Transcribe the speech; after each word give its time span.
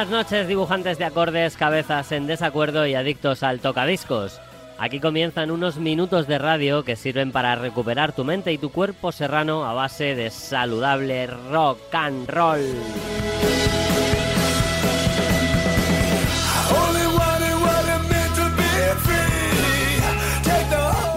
Buenas 0.00 0.24
noches, 0.24 0.48
dibujantes 0.48 0.96
de 0.96 1.04
acordes, 1.04 1.58
cabezas 1.58 2.10
en 2.12 2.26
desacuerdo 2.26 2.86
y 2.86 2.94
adictos 2.94 3.42
al 3.42 3.60
tocadiscos. 3.60 4.40
Aquí 4.78 4.98
comienzan 4.98 5.50
unos 5.50 5.76
minutos 5.76 6.26
de 6.26 6.38
radio 6.38 6.84
que 6.84 6.96
sirven 6.96 7.32
para 7.32 7.54
recuperar 7.54 8.14
tu 8.14 8.24
mente 8.24 8.50
y 8.50 8.56
tu 8.56 8.70
cuerpo 8.70 9.12
serrano 9.12 9.66
a 9.66 9.74
base 9.74 10.14
de 10.14 10.30
saludable 10.30 11.26
rock 11.26 11.80
and 11.92 12.30
roll. 12.30 12.64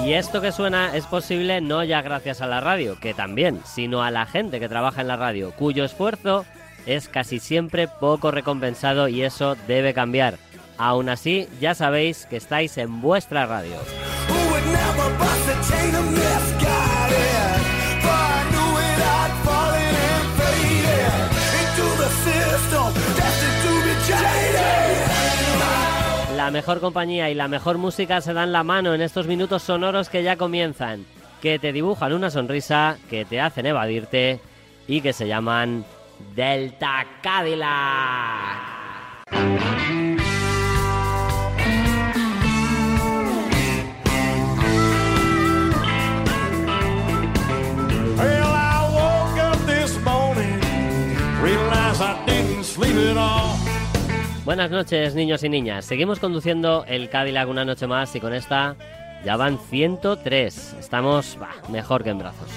Y 0.06 0.14
esto 0.14 0.42
que 0.42 0.52
suena 0.52 0.94
es 0.94 1.06
posible 1.06 1.62
no 1.62 1.86
ya 1.86 2.02
gracias 2.02 2.42
a 2.42 2.48
la 2.48 2.60
radio, 2.60 3.00
que 3.00 3.14
también, 3.14 3.62
sino 3.64 4.04
a 4.04 4.12
la 4.12 4.26
gente 4.26 4.60
que 4.60 4.68
trabaja 4.68 5.00
en 5.00 5.08
la 5.08 5.16
radio, 5.16 5.54
cuyo 5.56 5.86
esfuerzo 5.86 6.44
es 6.86 7.08
casi 7.08 7.40
siempre 7.40 7.88
poco 7.88 8.32
recompensado 8.32 9.08
y 9.08 9.24
eso 9.24 9.56
debe 9.68 9.94
cambiar. 9.94 10.38
Aún 10.78 11.10
así, 11.10 11.48
ya 11.62 11.76
sabéis 11.76 12.26
que 12.26 12.38
estáis 12.38 12.78
en 12.78 13.02
vuestra 13.02 13.46
radio. 13.46 13.78
La 26.36 26.52
mejor 26.52 26.82
compañía 26.82 27.30
y 27.30 27.36
la 27.36 27.48
mejor 27.48 27.78
música 27.78 28.20
se 28.20 28.34
dan 28.34 28.52
la 28.52 28.64
mano 28.64 28.94
en 28.94 29.02
estos 29.02 29.28
minutos 29.28 29.64
sonoros 29.64 30.10
que 30.10 30.24
ya 30.24 30.36
comienzan, 30.36 31.06
que 31.42 31.58
te 31.60 31.72
dibujan 31.72 32.12
una 32.12 32.30
sonrisa, 32.30 32.98
que 33.10 33.24
te 33.24 33.40
hacen 33.40 33.66
evadirte 33.66 34.42
y 34.88 35.02
que 35.02 35.14
se 35.14 35.28
llaman 35.28 35.86
Delta 36.36 37.06
Cadillac. 37.22 38.74
Buenas 54.46 54.70
noches, 54.70 55.16
niños 55.16 55.44
y 55.44 55.50
niñas. 55.50 55.86
Seguimos 55.86 56.20
conduciendo 56.20 56.84
el 56.88 57.10
Cadillac 57.10 57.48
una 57.48 57.64
noche 57.64 57.88
más 57.88 58.14
y 58.16 58.20
con 58.20 58.34
esta 58.34 58.76
ya 59.24 59.38
van 59.38 59.58
103. 59.58 60.76
Estamos 60.80 61.38
mejor 61.70 62.04
que 62.04 62.10
en 62.10 62.20
brazos. 62.20 62.50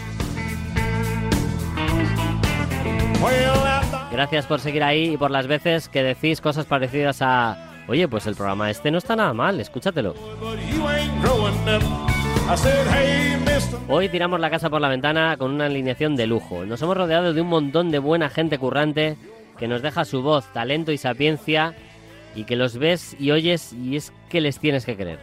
Gracias 4.10 4.46
por 4.46 4.60
seguir 4.60 4.82
ahí 4.82 5.14
y 5.14 5.16
por 5.16 5.30
las 5.30 5.46
veces 5.46 5.88
que 5.88 6.02
decís 6.02 6.40
cosas 6.40 6.66
parecidas 6.66 7.20
a... 7.22 7.84
Oye, 7.88 8.08
pues 8.08 8.26
el 8.26 8.34
programa 8.34 8.70
este 8.70 8.90
no 8.90 8.98
está 8.98 9.14
nada 9.14 9.32
mal, 9.32 9.60
escúchatelo. 9.60 10.14
Hoy 13.88 14.08
tiramos 14.08 14.40
la 14.40 14.50
casa 14.50 14.70
por 14.70 14.80
la 14.80 14.88
ventana 14.88 15.36
con 15.36 15.52
una 15.52 15.66
alineación 15.66 16.16
de 16.16 16.26
lujo. 16.26 16.64
Nos 16.64 16.82
hemos 16.82 16.96
rodeado 16.96 17.32
de 17.32 17.40
un 17.40 17.48
montón 17.48 17.90
de 17.90 17.98
buena 17.98 18.28
gente 18.28 18.58
currante 18.58 19.16
que 19.58 19.68
nos 19.68 19.82
deja 19.82 20.04
su 20.04 20.22
voz, 20.22 20.52
talento 20.52 20.92
y 20.92 20.98
sapiencia 20.98 21.74
y 22.34 22.44
que 22.44 22.56
los 22.56 22.78
ves 22.78 23.16
y 23.18 23.30
oyes 23.30 23.72
y 23.72 23.96
es 23.96 24.12
que 24.28 24.40
les 24.40 24.58
tienes 24.58 24.84
que 24.84 24.96
creer. 24.96 25.18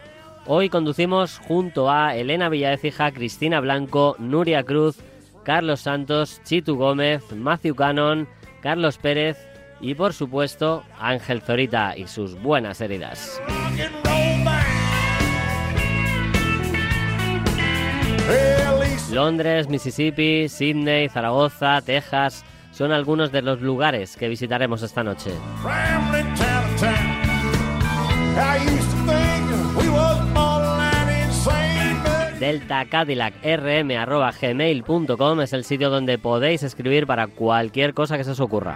Hoy 0.46 0.68
conducimos 0.68 1.38
junto 1.38 1.90
a 1.90 2.16
Elena 2.16 2.48
Villadecija, 2.48 3.12
Cristina 3.12 3.60
Blanco, 3.60 4.16
Nuria 4.18 4.62
Cruz, 4.62 4.98
Carlos 5.44 5.80
Santos, 5.80 6.40
Chitu 6.44 6.76
Gómez, 6.76 7.22
Matthew 7.32 7.74
Cannon, 7.74 8.28
Carlos 8.62 8.98
Pérez 8.98 9.36
y 9.80 9.94
por 9.94 10.12
supuesto 10.14 10.82
Ángel 10.98 11.42
Zorita 11.42 11.96
y 11.96 12.06
sus 12.06 12.40
buenas 12.40 12.80
heridas. 12.80 13.40
Londres, 19.12 19.68
Mississippi, 19.68 20.48
Sydney, 20.48 21.08
Zaragoza, 21.08 21.80
Texas 21.82 22.44
son 22.72 22.90
algunos 22.90 23.30
de 23.30 23.42
los 23.42 23.60
lugares 23.60 24.16
que 24.16 24.28
visitaremos 24.28 24.82
esta 24.82 25.04
noche. 25.04 25.30
deltacadillacrm.gmail.com 32.44 35.40
es 35.40 35.52
el 35.54 35.64
sitio 35.64 35.88
donde 35.88 36.18
podéis 36.18 36.62
escribir 36.62 37.06
para 37.06 37.26
cualquier 37.26 37.94
cosa 37.94 38.18
que 38.18 38.24
se 38.24 38.32
os 38.32 38.40
ocurra. 38.40 38.74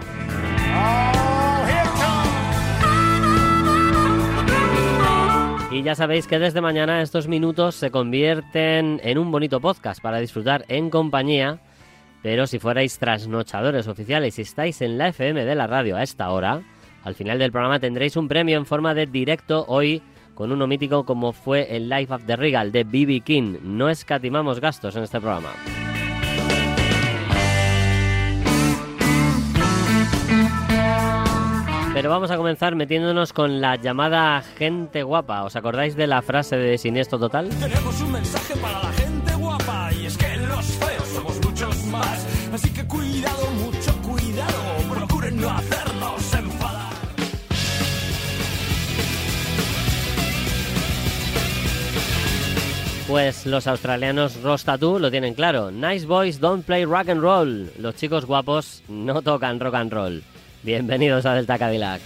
Y 5.71 5.83
ya 5.83 5.93
sabéis 5.93 6.25
que 6.25 6.39
desde 6.39 6.61
mañana 6.61 7.03
estos 7.03 7.27
minutos 7.27 7.75
se 7.75 7.91
convierten 7.91 8.99
en 9.03 9.19
un 9.19 9.31
bonito 9.31 9.59
podcast 9.59 10.01
para 10.01 10.17
disfrutar 10.17 10.65
en 10.67 10.89
compañía. 10.89 11.59
Pero 12.23 12.47
si 12.47 12.57
fuerais 12.57 12.97
trasnochadores 12.97 13.87
oficiales 13.87 14.39
y 14.39 14.41
estáis 14.41 14.81
en 14.81 14.97
la 14.97 15.09
FM 15.09 15.45
de 15.45 15.53
la 15.53 15.67
radio 15.67 15.95
a 15.95 16.01
esta 16.01 16.31
hora, 16.31 16.63
al 17.03 17.13
final 17.13 17.37
del 17.37 17.51
programa 17.51 17.79
tendréis 17.79 18.17
un 18.17 18.27
premio 18.27 18.57
en 18.57 18.65
forma 18.65 18.95
de 18.95 19.05
directo 19.05 19.63
hoy 19.67 20.01
con 20.39 20.53
uno 20.53 20.67
mítico 20.67 21.03
como 21.03 21.33
fue 21.33 21.75
el 21.75 21.89
Life 21.89 22.13
of 22.13 22.23
the 22.23 22.37
Regal 22.37 22.71
de 22.71 22.85
B.B. 22.85 23.19
King. 23.19 23.57
No 23.61 23.89
escatimamos 23.89 24.61
gastos 24.61 24.95
en 24.95 25.03
este 25.03 25.19
programa. 25.19 25.49
Pero 31.93 32.09
vamos 32.09 32.31
a 32.31 32.37
comenzar 32.37 32.73
metiéndonos 32.75 33.33
con 33.33 33.59
la 33.59 33.75
llamada 33.75 34.41
gente 34.57 35.03
guapa. 35.03 35.43
¿Os 35.43 35.57
acordáis 35.57 35.97
de 35.97 36.07
la 36.07 36.21
frase 36.21 36.55
de 36.55 36.77
Siniestro 36.77 37.19
Total? 37.19 37.49
Tenemos 37.49 37.99
un 37.99 38.13
mensaje 38.13 38.55
para 38.61 38.81
la 38.81 38.93
gente 38.93 39.35
guapa 39.35 39.89
y 39.91 40.05
es 40.05 40.17
que 40.17 40.37
los 40.37 40.65
feos 40.67 41.07
somos 41.09 41.45
muchos 41.45 41.83
más. 41.87 42.25
Así 42.53 42.71
que 42.71 42.87
cuidado, 42.87 43.45
mucho 43.55 43.91
cuidado, 44.03 44.63
procuren 44.89 45.35
no 45.35 45.49
hacernos 45.49 45.78
Pues 53.09 53.47
los 53.47 53.65
australianos 53.65 54.39
Rostatu 54.43 54.99
lo 54.99 55.09
tienen 55.09 55.33
claro. 55.33 55.71
Nice 55.71 56.05
boys 56.05 56.39
don't 56.39 56.63
play 56.63 56.85
rock 56.85 57.09
and 57.09 57.19
roll. 57.19 57.71
Los 57.79 57.95
chicos 57.95 58.23
guapos 58.25 58.83
no 58.87 59.23
tocan 59.23 59.59
rock 59.59 59.73
and 59.73 59.91
roll. 59.91 60.23
Bienvenidos 60.61 61.25
a 61.25 61.33
Delta 61.33 61.57
Cadillac. 61.57 62.01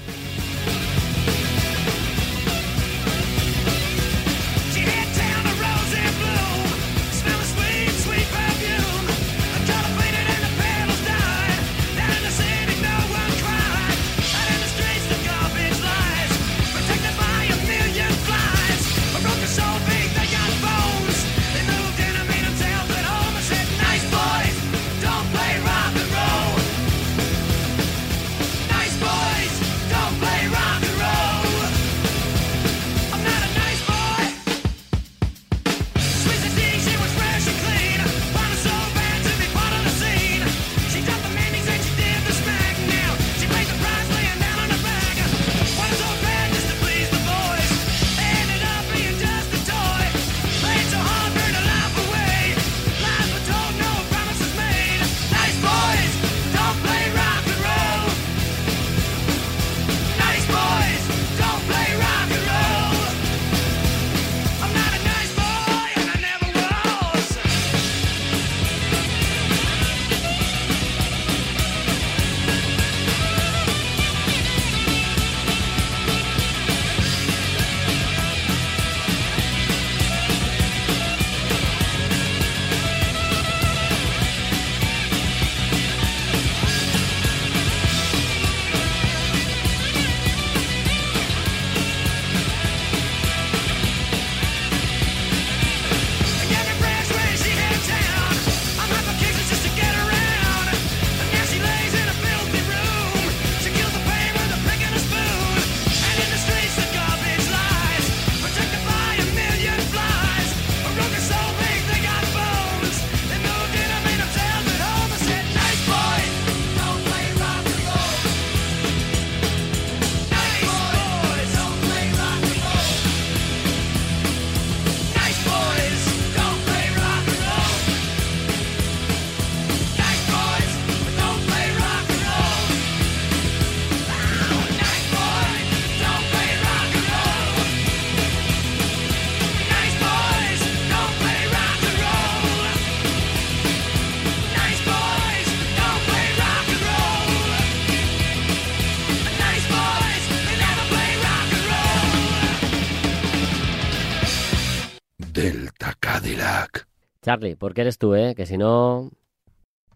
Charlie, 157.23 157.55
¿por 157.55 157.73
qué 157.73 157.81
eres 157.81 157.97
tú, 157.97 158.15
eh? 158.15 158.35
Que 158.35 158.45
si 158.45 158.57
no... 158.57 159.09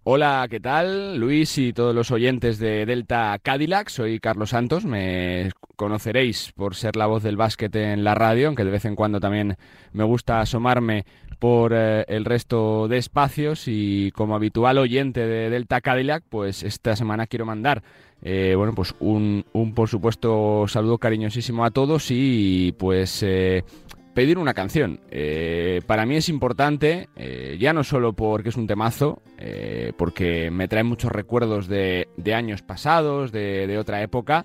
Hola, 0.03 0.47
¿qué 0.49 0.61
tal? 0.61 1.17
Luis 1.17 1.57
y 1.57 1.73
todos 1.73 1.93
los 1.93 2.09
oyentes 2.11 2.57
de 2.57 2.85
Delta 2.85 3.37
Cadillac. 3.43 3.89
Soy 3.89 4.21
Carlos 4.21 4.51
Santos. 4.51 4.85
Me 4.85 5.51
conoceréis 5.75 6.53
por 6.55 6.75
ser 6.75 6.95
la 6.95 7.05
voz 7.05 7.23
del 7.23 7.35
básquet 7.35 7.75
en 7.75 8.05
la 8.05 8.15
radio, 8.15 8.47
aunque 8.47 8.63
de 8.63 8.71
vez 8.71 8.85
en 8.85 8.95
cuando 8.95 9.19
también 9.19 9.57
me 9.91 10.05
gusta 10.05 10.39
asomarme 10.39 11.05
por 11.37 11.73
eh, 11.75 12.05
el 12.07 12.23
resto 12.23 12.87
de 12.87 12.97
espacios 12.97 13.65
y 13.67 14.11
como 14.11 14.33
habitual 14.33 14.77
oyente 14.77 15.27
de 15.27 15.49
Delta 15.49 15.81
Cadillac, 15.81 16.23
pues 16.29 16.63
esta 16.63 16.95
semana 16.95 17.27
quiero 17.27 17.45
mandar 17.45 17.83
eh, 18.21 18.55
bueno, 18.57 18.73
pues 18.73 18.95
un, 18.99 19.45
un, 19.53 19.73
por 19.75 19.89
supuesto 19.89 20.65
saludo 20.67 20.97
cariñosísimo 20.97 21.63
a 21.63 21.71
todos 21.71 22.07
y 22.09 22.73
pues 22.79 23.21
eh, 23.21 23.63
pedir 24.17 24.39
una 24.39 24.55
canción. 24.55 24.99
Eh, 25.11 25.81
para 25.85 26.07
mí 26.07 26.15
es 26.15 26.27
importante, 26.27 27.07
eh, 27.15 27.55
ya 27.59 27.71
no 27.71 27.83
solo 27.83 28.13
porque 28.13 28.49
es 28.49 28.55
un 28.55 28.65
temazo, 28.65 29.21
eh, 29.37 29.93
porque 29.95 30.49
me 30.49 30.67
trae 30.67 30.83
muchos 30.83 31.11
recuerdos 31.11 31.67
de, 31.67 32.07
años 32.33 32.63
pasados, 32.63 33.31
de, 33.31 33.77
otra 33.77 34.01
época, 34.01 34.43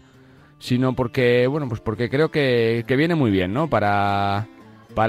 sino 0.58 0.94
porque, 0.94 1.46
bueno, 1.46 1.70
pues 1.70 1.80
porque 1.80 2.10
creo 2.10 2.30
que, 2.30 2.84
viene 2.86 3.14
muy 3.14 3.30
bien, 3.30 3.54
¿no? 3.54 3.70
Para 3.70 4.46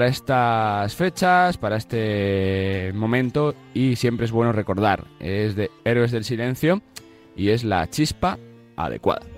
estas 0.06 0.96
fechas, 0.96 1.58
para 1.58 1.76
este 1.76 2.90
momento, 2.94 3.54
y 3.74 3.96
siempre 3.96 4.24
es 4.24 4.32
bueno 4.32 4.52
recordar. 4.52 5.04
Es 5.20 5.56
de 5.56 5.70
Héroes 5.84 6.10
del 6.10 6.24
Silencio 6.24 6.80
y 7.36 7.50
es 7.50 7.64
la 7.64 7.86
chispa 7.90 8.38
adecuada. 8.76 9.33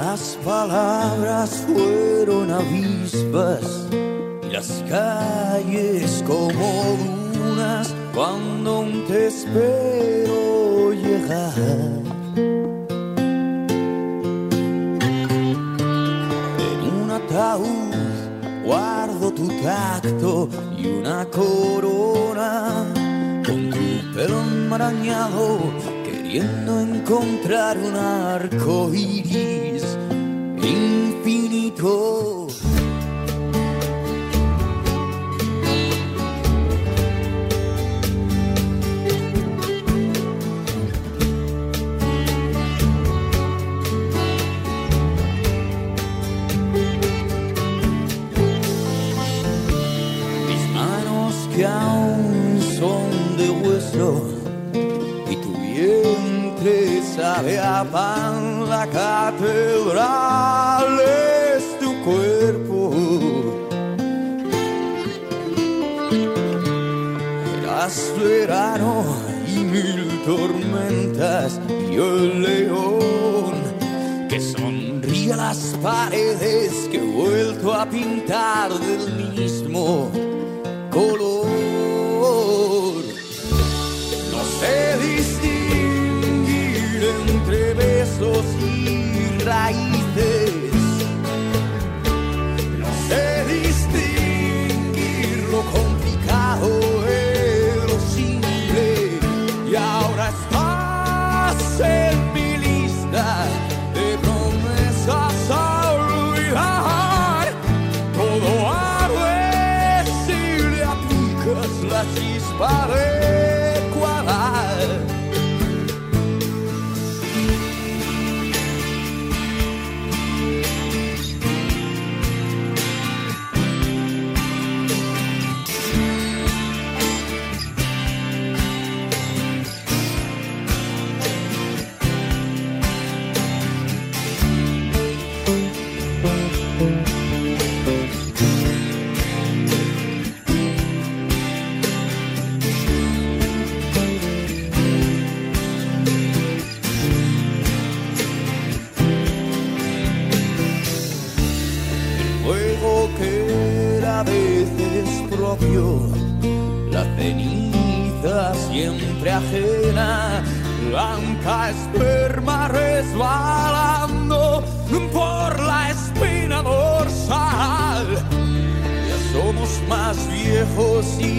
Las 0.00 0.38
palabras 0.44 1.50
fueron 1.66 2.52
avispas 2.52 3.88
y 4.46 4.52
las 4.52 4.84
calles 4.88 6.22
como 6.24 6.96
dunas 7.34 7.92
cuando 8.14 8.76
aún 8.76 9.04
te 9.08 9.26
espero 9.26 10.92
llegar. 10.92 11.52
En 16.66 16.80
un 17.02 17.10
ataúd 17.10 18.64
guardo 18.64 19.32
tu 19.32 19.48
tacto 19.62 20.48
y 20.78 20.86
una 20.86 21.24
corona 21.24 22.86
con 23.44 23.70
tu 23.70 24.14
pelo 24.14 24.42
enmarañado 24.42 25.58
queriendo 26.04 26.80
encontrar 26.80 27.76
un 27.78 27.96
arco 27.96 28.92
iris 28.94 29.77
infinito. 30.64 32.46
Mis 50.48 50.64
manos 50.74 51.34
que 51.54 51.64
aún 51.66 52.60
son 52.78 53.36
de 53.36 53.50
hueso 53.50 54.10
y 55.30 55.36
tu 55.36 55.52
vientre 55.52 57.02
sabe 57.16 57.58
a 57.58 57.84
pan, 57.84 58.68
la 58.68 58.86
catedral 58.86 60.17
verano 68.18 69.04
y 69.46 69.58
mil 69.60 70.22
tormentas 70.24 71.60
y 71.90 71.94
el 71.94 72.42
león 72.42 73.54
que 74.28 74.40
sonríe 74.40 75.36
las 75.36 75.76
paredes 75.82 76.88
que 76.90 76.98
he 76.98 77.12
vuelto 77.12 77.72
a 77.72 77.86
pintar 77.86 78.70
del 78.72 79.32
mismo 79.34 80.10
color. 80.90 81.67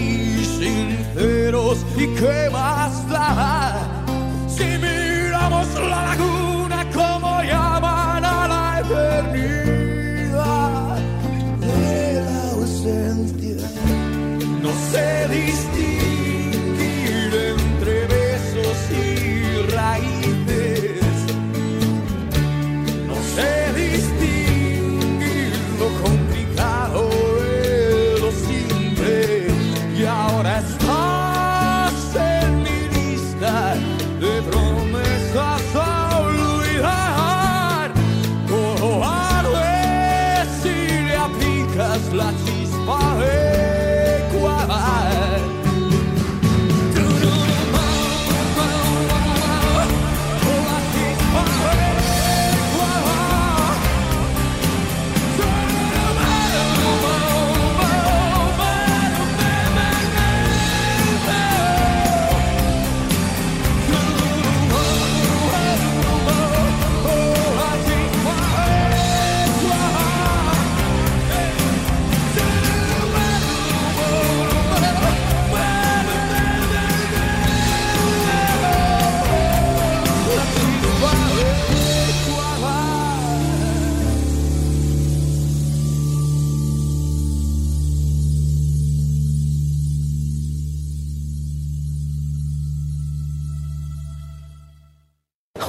Y 0.00 0.44
sinceros, 0.44 1.78
¿y 1.96 2.06
qué 2.14 2.48
más 2.50 3.08
da? 3.08 3.79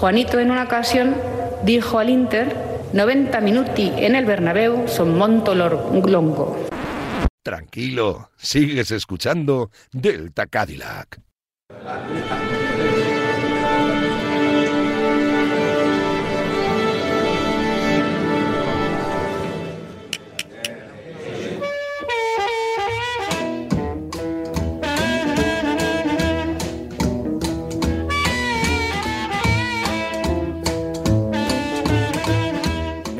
Juanito 0.01 0.39
en 0.39 0.49
una 0.49 0.63
ocasión 0.63 1.15
dijo 1.63 1.99
al 1.99 2.09
Inter 2.09 2.57
90 2.91 3.39
minuti 3.39 3.91
en 3.97 4.15
el 4.15 4.25
Bernabéu 4.25 4.87
son 4.87 5.15
monto 5.15 5.53
longo. 5.53 6.65
Tranquilo, 7.43 8.31
sigues 8.35 8.89
escuchando 8.89 9.69
Delta 9.91 10.47
Cadillac. 10.47 11.21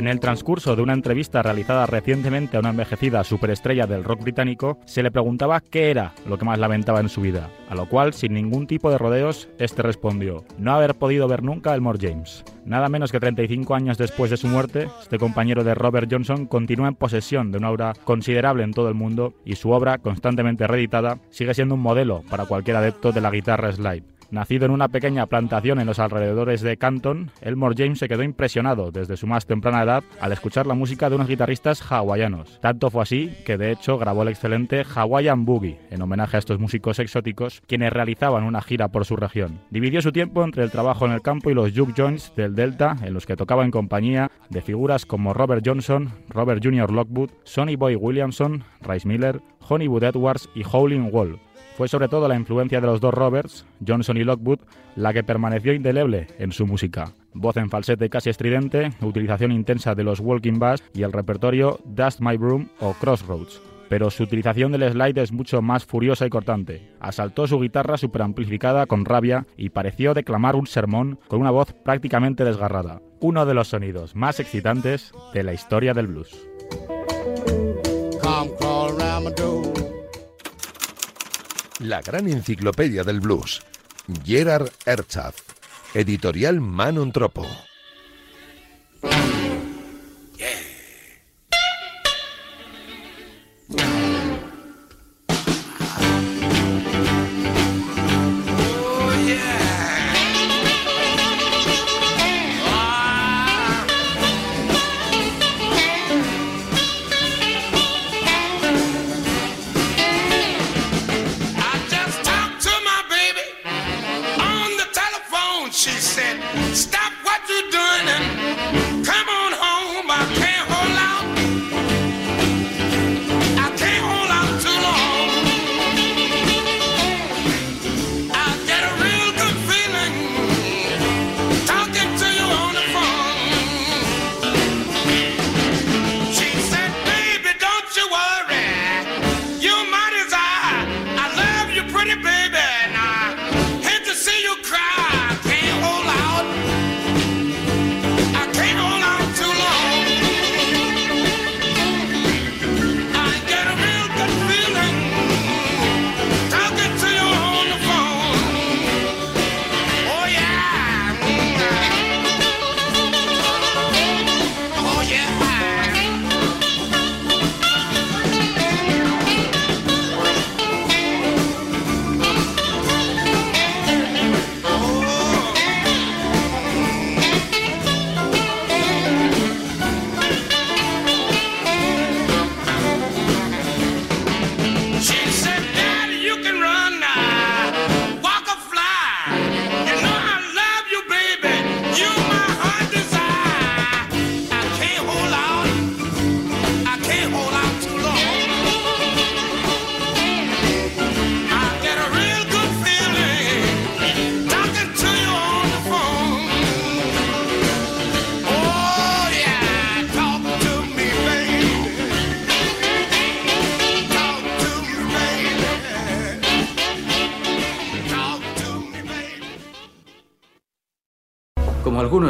En 0.02 0.08
el 0.08 0.20
transcurso 0.20 0.76
de 0.76 0.82
una 0.82 0.94
entrevista 0.94 1.44
realizada 1.44 1.86
recientemente 1.86 2.58
a 2.58 2.60
una 2.60 2.72
envejecida 2.72 3.24
superestrella 3.24 3.86
del 3.86 4.04
rock 4.04 4.24
británico, 4.24 4.80
se 4.86 5.04
le 5.04 5.12
preguntaba 5.12 5.60
qué 5.60 5.92
era 5.92 6.14
lo 6.28 6.40
que 6.40 6.46
más 6.46 6.58
lamentaba 6.58 7.02
en 7.02 7.08
su 7.08 7.22
vida, 7.22 7.52
a 7.70 7.76
lo 7.76 7.88
cual, 7.88 8.12
sin 8.16 8.34
ningún 8.34 8.66
tipo 8.66 8.90
de 8.90 8.98
rodeos, 8.98 9.48
este 9.60 9.84
respondió, 9.84 10.44
no 10.58 10.74
haber 10.74 10.96
podido 10.96 11.28
ver 11.28 11.44
nunca 11.44 11.76
Elmore 11.76 12.00
James. 12.02 12.44
Nada 12.66 12.90
menos 12.90 13.12
que 13.12 13.20
35 13.20 13.76
años 13.76 14.00
después 14.00 14.32
de 14.32 14.38
su 14.38 14.48
muerte, 14.48 14.90
este 15.04 15.20
compañero 15.20 15.64
de 15.64 15.76
Robert 15.76 16.12
Johnson 16.12 16.48
continúa 16.48 16.88
en 16.88 16.96
posesión 16.96 17.52
de 17.52 17.60
una 17.60 17.68
aura 17.68 17.94
considerable 18.04 18.64
en 18.64 18.74
todo 18.74 18.90
el 18.90 18.96
mundo 18.96 19.36
y 19.46 19.54
su 19.54 19.70
obra, 19.70 20.00
constantemente 20.00 20.66
reeditada, 20.66 21.20
sigue 21.30 21.54
siendo 21.54 21.76
un 21.76 21.82
modelo 21.82 22.24
para 22.28 22.48
cualquier 22.48 22.78
adepto 22.78 23.12
de 23.12 23.22
la 23.22 23.30
guitarra 23.30 23.72
slide. 23.72 24.06
Nacido 24.32 24.66
en 24.66 24.72
una 24.72 24.88
pequeña 24.88 25.26
plantación 25.26 25.80
en 25.80 25.88
los 25.88 26.00
alrededores 26.00 26.62
de 26.62 26.78
Canton, 26.78 27.32
Elmore 27.42 27.76
James 27.78 28.00
se 28.00 28.08
quedó 28.08 28.24
impresionado 28.24 28.90
desde 28.90 29.18
su 29.18 29.28
más 29.28 29.46
temprana 29.46 29.84
edad 29.84 30.04
al 30.22 30.32
escuchar 30.32 30.66
la 30.68 30.74
música 30.74 31.10
de 31.10 31.16
unos 31.16 31.28
guitarristas 31.28 31.82
hawaianos. 31.92 32.60
Tanto 32.62 32.90
fue 32.90 33.02
así 33.04 33.34
que 33.46 33.58
de 33.58 33.72
hecho 33.72 33.98
grabó 33.98 34.22
el 34.24 34.30
excelente 34.30 34.86
Hawaiian 34.86 35.44
Boogie 35.44 35.80
en 35.90 36.02
homenaje 36.02 36.38
a 36.38 36.40
estos 36.40 36.60
músicos 36.60 37.00
exóticos 37.00 37.62
quienes 37.68 37.92
realizaban 37.92 38.46
una 38.46 38.62
gira 38.62 38.88
por 38.88 39.04
su 39.04 39.18
región. 39.18 39.60
Dividió 39.70 40.02
su 40.02 40.14
tiempo 40.14 40.46
entre 40.46 40.64
el 40.64 40.72
trabajo 40.72 41.06
en 41.06 41.12
el 41.12 41.22
campo 41.22 41.52
y 41.52 41.54
los 41.54 41.74
juke 41.76 41.94
joints 41.94 42.34
del 42.38 42.56
Delta 42.56 42.96
en 43.04 43.14
los 43.14 43.26
que 43.26 43.36
tocaba 43.36 43.66
en 43.66 43.72
compañía 43.72 44.32
de 44.50 44.62
figuras 44.62 45.06
como 45.06 45.34
Robert 45.34 45.62
Johnson, 45.66 46.10
Robert 46.30 46.64
Jr. 46.64 46.90
Lockwood, 46.90 47.32
Sonny 47.44 47.76
Boy 47.76 47.96
Williamson, 47.98 48.64
Rice 48.80 49.06
Miller, 49.06 49.42
Honeywood 49.68 50.04
Edwards 50.04 50.50
y 50.56 50.64
Howlin' 50.64 51.12
Wolf. 51.12 51.51
Fue 51.82 51.88
sobre 51.88 52.10
todo 52.10 52.28
la 52.28 52.36
influencia 52.36 52.80
de 52.80 52.86
los 52.86 53.02
dos 53.02 53.12
Roberts, 53.12 53.66
Johnson 53.84 54.16
y 54.16 54.24
Lockwood, 54.24 54.60
la 54.96 55.14
que 55.14 55.24
permaneció 55.24 55.74
indeleble 55.74 56.28
en 56.38 56.52
su 56.52 56.68
música. 56.68 57.14
Voz 57.34 57.58
en 57.58 57.72
falsete 57.72 58.08
casi 58.08 58.30
estridente, 58.30 58.92
utilización 59.02 59.52
intensa 59.52 59.96
de 59.96 60.04
los 60.04 60.20
walking 60.20 60.60
bass 60.60 60.84
y 60.94 61.02
el 61.02 61.12
repertorio 61.12 61.80
Dust 61.84 62.20
My 62.22 62.38
Broom 62.38 62.68
o 62.82 62.94
Crossroads. 62.94 63.60
Pero 63.90 64.12
su 64.12 64.22
utilización 64.22 64.72
del 64.74 64.92
slide 64.92 65.24
es 65.24 65.32
mucho 65.32 65.64
más 65.64 65.84
furiosa 65.84 66.28
y 66.28 66.30
cortante. 66.30 66.88
Asaltó 67.00 67.48
su 67.48 67.60
guitarra 67.60 67.98
superamplificada 67.98 68.86
con 68.86 69.04
rabia 69.04 69.48
y 69.58 69.70
pareció 69.70 70.14
declamar 70.14 70.56
un 70.56 70.68
sermón 70.68 71.18
con 71.30 71.42
una 71.42 71.50
voz 71.50 71.74
prácticamente 71.74 72.46
desgarrada. 72.46 73.02
Uno 73.22 73.48
de 73.48 73.56
los 73.56 73.70
sonidos 73.70 74.16
más 74.16 74.40
excitantes 74.40 75.14
de 75.34 75.42
la 75.42 75.54
historia 75.54 75.96
del 75.96 76.06
blues. 76.06 76.48
La 81.84 82.00
gran 82.02 82.28
enciclopedia 82.28 83.04
del 83.04 83.20
blues. 83.20 83.60
Gerard 84.24 84.70
Herzog. 84.86 85.34
Editorial 85.96 86.62
Manon 86.62 87.12
Tropo. 87.12 87.48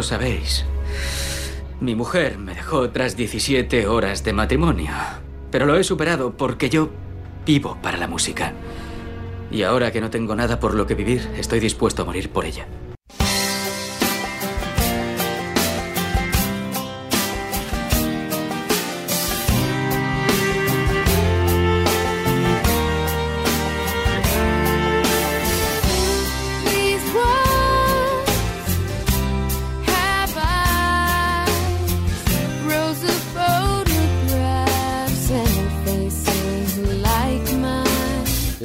Algunos 0.02 0.08
sabéis, 0.08 0.66
mi 1.80 1.94
mujer 1.94 2.40
me 2.40 2.56
dejó 2.56 2.90
tras 2.90 3.16
17 3.16 3.86
horas 3.86 4.24
de 4.24 4.34
matrimonio. 4.34 4.90
Pero 5.52 5.68
lo 5.68 5.76
he 5.76 5.84
superado 5.84 6.36
porque 6.36 6.72
yo 6.72 6.90
vivo 7.46 7.78
para 7.84 7.98
la 7.98 8.08
música. 8.08 8.54
Y 9.52 9.62
ahora 9.62 9.92
que 9.92 10.02
no 10.02 10.10
tengo 10.10 10.36
nada 10.36 10.60
por 10.60 10.74
lo 10.74 10.88
que 10.88 10.96
vivir, 10.96 11.30
estoy 11.38 11.60
dispuesto 11.60 12.02
a 12.02 12.06
morir 12.06 12.32
por 12.32 12.46
ella. 12.46 12.66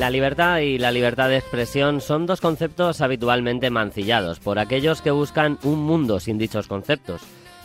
La 0.06 0.10
libertad 0.10 0.58
y 0.58 0.78
la 0.78 0.92
libertad 0.92 1.28
de 1.28 1.38
expresión 1.38 2.00
son 2.00 2.26
dos 2.26 2.40
conceptos 2.40 3.00
habitualmente 3.00 3.70
mancillados 3.70 4.38
por 4.38 4.60
aquellos 4.60 5.02
que 5.02 5.10
buscan 5.10 5.58
un 5.64 5.80
mundo 5.80 6.20
sin 6.20 6.38
dichos 6.38 6.68
conceptos, 6.68 7.22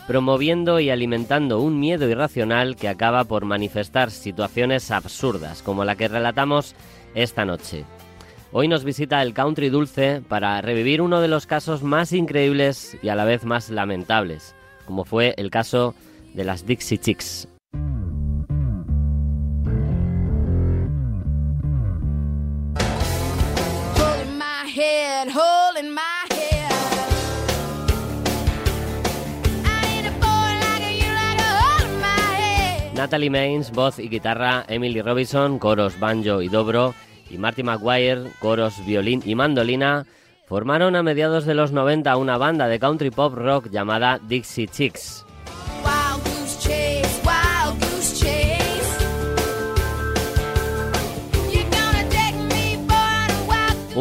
promoviendo 0.08 0.80
y 0.80 0.90
alimentando 0.90 1.60
un 1.60 1.80
miedo 1.80 2.10
irracional 2.10 2.76
que 2.78 2.90
acaba 2.90 3.26
por 3.26 3.46
manifestar 3.46 4.10
situaciones 4.10 4.90
absurdas, 4.90 5.62
como 5.62 5.86
la 5.86 5.96
que 5.96 6.08
relatamos 6.08 6.74
esta 7.14 7.46
noche. 7.46 7.86
Hoy 8.52 8.68
nos 8.68 8.84
visita 8.84 9.22
el 9.22 9.36
country 9.36 9.70
dulce 9.70 10.24
para 10.28 10.60
revivir 10.62 11.04
uno 11.04 11.22
de 11.22 11.28
los 11.28 11.46
casos 11.46 11.84
más 11.84 12.12
increíbles 12.12 12.98
y 13.04 13.10
a 13.10 13.16
la 13.16 13.26
vez 13.26 13.46
más 13.46 13.70
lamentables, 13.70 14.56
como 14.88 15.06
fue 15.06 15.36
el 15.38 15.52
caso 15.52 15.94
de 16.34 16.44
las 16.44 16.66
Dixie 16.66 16.98
Chicks. 16.98 17.48
Natalie 32.96 33.30
Maines, 33.30 33.72
voz 33.72 34.00
y 34.00 34.10
guitarra, 34.10 34.66
Emily 34.68 35.02
Robinson, 35.02 35.60
coros, 35.60 36.00
banjo 36.00 36.42
y 36.42 36.50
dobro, 36.50 36.96
y 37.30 37.38
Marty 37.38 37.62
McGuire, 37.62 38.32
coros, 38.40 38.84
violín 38.86 39.22
y 39.24 39.36
mandolina, 39.36 40.06
formaron 40.48 40.96
a 40.96 41.04
mediados 41.04 41.46
de 41.46 41.54
los 41.54 41.72
90 41.72 42.16
una 42.18 42.38
banda 42.38 42.68
de 42.68 42.80
country 42.80 43.12
pop 43.12 43.34
rock 43.36 43.70
llamada 43.70 44.20
Dixie 44.28 44.68
Chicks. 44.68 45.26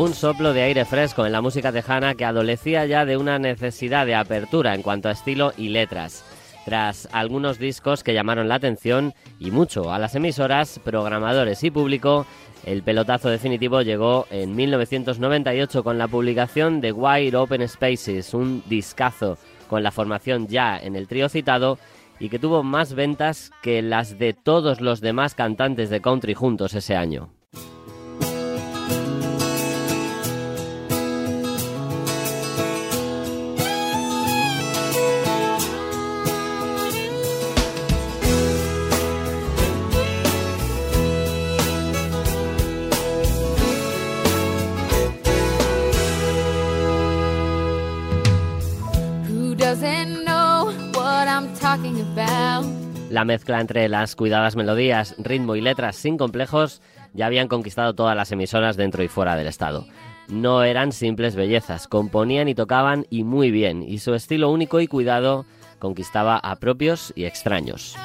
Un 0.01 0.15
soplo 0.15 0.55
de 0.55 0.63
aire 0.63 0.87
fresco 0.87 1.27
en 1.27 1.33
la 1.33 1.43
música 1.43 1.73
tejana 1.73 2.15
que 2.15 2.25
adolecía 2.25 2.87
ya 2.87 3.05
de 3.05 3.19
una 3.19 3.39
necesidad 3.39 4.07
de 4.07 4.15
apertura 4.15 4.75
en 4.75 4.81
cuanto 4.81 5.11
a 5.11 5.13
estilo 5.13 5.53
y 5.59 5.69
letras. 5.69 6.25
Tras 6.65 7.07
algunos 7.13 7.59
discos 7.59 8.03
que 8.03 8.15
llamaron 8.15 8.49
la 8.49 8.55
atención 8.55 9.13
y 9.39 9.51
mucho 9.51 9.93
a 9.93 9.99
las 9.99 10.15
emisoras, 10.15 10.79
programadores 10.83 11.63
y 11.65 11.71
público, 11.71 12.25
el 12.65 12.83
pelotazo 12.83 13.29
definitivo 13.29 13.83
llegó 13.83 14.27
en 14.31 14.57
1998 14.57 15.85
con 15.85 15.99
la 15.99 16.09
publicación 16.09 16.81
de 16.81 16.93
Wide 16.93 17.37
Open 17.37 17.69
Spaces, 17.69 18.33
un 18.33 18.63
discazo 18.71 19.37
con 19.69 19.83
la 19.83 19.91
formación 19.91 20.49
ya 20.49 20.79
en 20.79 20.97
el 20.97 21.09
trío 21.09 21.29
citado 21.29 21.79
y 22.19 22.31
que 22.31 22.39
tuvo 22.39 22.63
más 22.63 22.95
ventas 22.95 23.51
que 23.61 23.83
las 23.83 24.19
de 24.19 24.33
todos 24.33 24.81
los 24.81 25.03
demás 25.03 25.35
cantantes 25.35 25.91
de 25.91 26.01
country 26.01 26.33
juntos 26.33 26.73
ese 26.73 26.97
año. 26.97 27.35
La 53.09 53.25
mezcla 53.25 53.61
entre 53.61 53.89
las 53.89 54.17
cuidadas 54.17 54.57
melodías, 54.57 55.15
ritmo 55.19 55.55
y 55.55 55.61
letras 55.61 55.95
sin 55.95 56.17
complejos 56.17 56.83
ya 57.15 57.27
habían 57.27 57.47
conquistado 57.47 57.95
todas 57.95 58.17
las 58.17 58.33
emisoras 58.33 58.77
dentro 58.77 59.05
y 59.05 59.09
fuera 59.09 59.37
del 59.37 59.47
estado. 59.47 59.87
No 60.29 60.65
eran 60.65 60.91
simples 60.91 61.37
bellezas, 61.37 61.87
componían 61.87 62.49
y 62.49 62.55
tocaban 62.55 63.07
y 63.11 63.23
muy 63.23 63.53
bien, 63.53 63.83
y 63.83 63.99
su 63.99 64.15
estilo 64.15 64.51
único 64.51 64.81
y 64.81 64.89
cuidado 64.89 65.47
conquistaba 65.79 66.37
a 66.37 66.57
propios 66.57 67.13
y 67.15 67.25
extraños. 67.25 67.97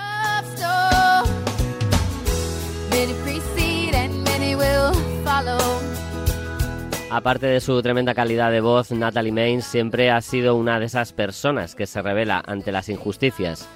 Aparte 7.12 7.46
de 7.46 7.62
su 7.62 7.82
tremenda 7.84 8.16
calidad 8.16 8.52
de 8.52 8.62
voz, 8.62 8.92
Natalie 8.92 9.32
Maines 9.32 9.66
siempre 9.66 10.10
ha 10.10 10.20
sido 10.22 10.56
una 10.56 10.80
de 10.80 10.88
esas 10.88 11.14
personas 11.14 11.76
que 11.76 11.86
se 11.86 12.02
revela 12.02 12.44
ante 12.46 12.72
las 12.72 12.90
injusticias. 12.90 13.70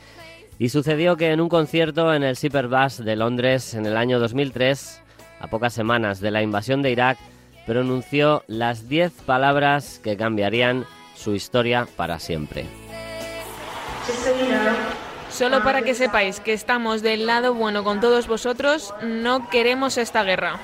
Y 0.58 0.70
sucedió 0.70 1.16
que 1.16 1.32
en 1.32 1.40
un 1.40 1.48
concierto 1.48 2.14
en 2.14 2.24
el 2.24 2.36
Superbus 2.36 2.98
de 2.98 3.16
Londres 3.16 3.76
en 3.76 3.86
el 3.86 3.98
año 3.98 4.20
2003, 4.20 5.02
a 5.40 5.48
pocas 5.48 5.74
semanas 5.74 6.20
de 6.20 6.32
la 6.32 6.42
invasión 6.42 6.82
de 6.82 6.92
Irak, 6.92 7.18
pronunció 7.68 8.44
las 8.48 8.90
10 8.90 9.14
palabras 9.26 10.02
que 10.04 10.18
cambiarían 10.18 10.86
su 11.16 11.36
historia 11.36 11.88
para 11.96 12.20
siempre. 12.20 12.66
Solo 15.30 15.64
para 15.64 15.84
que 15.84 15.94
sepáis 15.94 16.40
que 16.40 16.54
estamos 16.54 17.04
del 17.04 17.28
lado 17.28 17.54
bueno 17.54 17.84
con 17.84 18.02
todos 18.02 18.28
vosotros, 18.28 18.94
no 19.04 19.50
queremos 19.50 19.98
esta 19.98 20.24
guerra. 20.24 20.60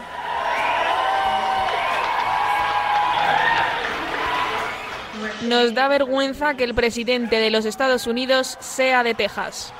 Nos 5.44 5.74
da 5.74 5.88
vergüenza 5.88 6.56
que 6.56 6.64
el 6.64 6.74
presidente 6.74 7.38
de 7.38 7.52
los 7.52 7.66
Estados 7.66 8.08
Unidos 8.08 8.58
sea 8.60 9.04
de 9.04 9.14
Texas. 9.14 9.74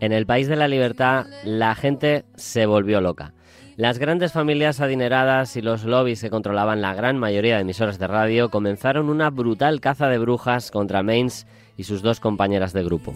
En 0.00 0.12
el 0.12 0.26
país 0.26 0.48
de 0.48 0.56
la 0.56 0.68
libertad, 0.68 1.26
la 1.44 1.74
gente 1.74 2.24
se 2.36 2.66
volvió 2.66 3.00
loca. 3.00 3.35
Las 3.76 3.98
grandes 3.98 4.32
familias 4.32 4.80
adineradas 4.80 5.54
y 5.56 5.60
los 5.60 5.84
lobbies 5.84 6.22
que 6.22 6.30
controlaban 6.30 6.80
la 6.80 6.94
gran 6.94 7.18
mayoría 7.18 7.56
de 7.56 7.60
emisoras 7.60 7.98
de 7.98 8.06
radio 8.06 8.48
comenzaron 8.48 9.10
una 9.10 9.28
brutal 9.28 9.82
caza 9.82 10.08
de 10.08 10.16
brujas 10.16 10.70
contra 10.70 11.02
Maines 11.02 11.46
y 11.76 11.84
sus 11.84 12.00
dos 12.00 12.18
compañeras 12.18 12.72
de 12.72 12.82
grupo. 12.84 13.12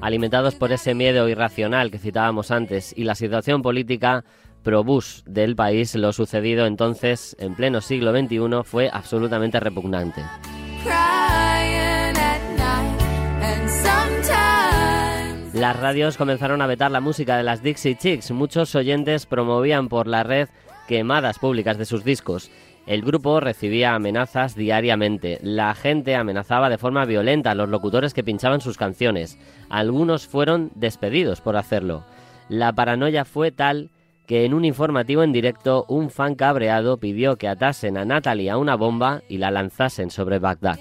Alimentados 0.00 0.56
por 0.56 0.72
ese 0.72 0.94
miedo 0.96 1.28
irracional 1.28 1.92
que 1.92 1.98
citábamos 1.98 2.50
antes 2.50 2.92
y 2.96 3.04
la 3.04 3.14
situación 3.14 3.62
política 3.62 4.24
pro-Bush 4.64 5.22
del 5.24 5.54
país, 5.54 5.94
lo 5.94 6.12
sucedido 6.12 6.66
entonces, 6.66 7.36
en 7.38 7.54
pleno 7.54 7.80
siglo 7.80 8.10
XXI, 8.10 8.64
fue 8.64 8.90
absolutamente 8.92 9.60
repugnante. 9.60 10.20
Las 15.60 15.78
radios 15.78 16.16
comenzaron 16.16 16.62
a 16.62 16.66
vetar 16.66 16.90
la 16.90 17.02
música 17.02 17.36
de 17.36 17.42
las 17.42 17.62
Dixie 17.62 17.94
Chicks. 17.94 18.30
Muchos 18.30 18.74
oyentes 18.74 19.26
promovían 19.26 19.90
por 19.90 20.06
la 20.06 20.22
red 20.22 20.48
quemadas 20.88 21.38
públicas 21.38 21.76
de 21.76 21.84
sus 21.84 22.02
discos. 22.02 22.50
El 22.86 23.02
grupo 23.02 23.40
recibía 23.40 23.94
amenazas 23.94 24.54
diariamente. 24.54 25.38
La 25.42 25.74
gente 25.74 26.16
amenazaba 26.16 26.70
de 26.70 26.78
forma 26.78 27.04
violenta 27.04 27.50
a 27.50 27.54
los 27.54 27.68
locutores 27.68 28.14
que 28.14 28.24
pinchaban 28.24 28.62
sus 28.62 28.78
canciones. 28.78 29.38
Algunos 29.68 30.26
fueron 30.26 30.70
despedidos 30.76 31.42
por 31.42 31.58
hacerlo. 31.58 32.06
La 32.48 32.72
paranoia 32.72 33.26
fue 33.26 33.52
tal 33.52 33.90
que 34.26 34.46
en 34.46 34.54
un 34.54 34.64
informativo 34.64 35.22
en 35.22 35.32
directo 35.32 35.84
un 35.90 36.08
fan 36.08 36.36
cabreado 36.36 36.96
pidió 36.96 37.36
que 37.36 37.48
atasen 37.48 37.98
a 37.98 38.06
Natalie 38.06 38.48
a 38.48 38.56
una 38.56 38.76
bomba 38.76 39.20
y 39.28 39.36
la 39.36 39.50
lanzasen 39.50 40.10
sobre 40.10 40.38
Bagdad. 40.38 40.78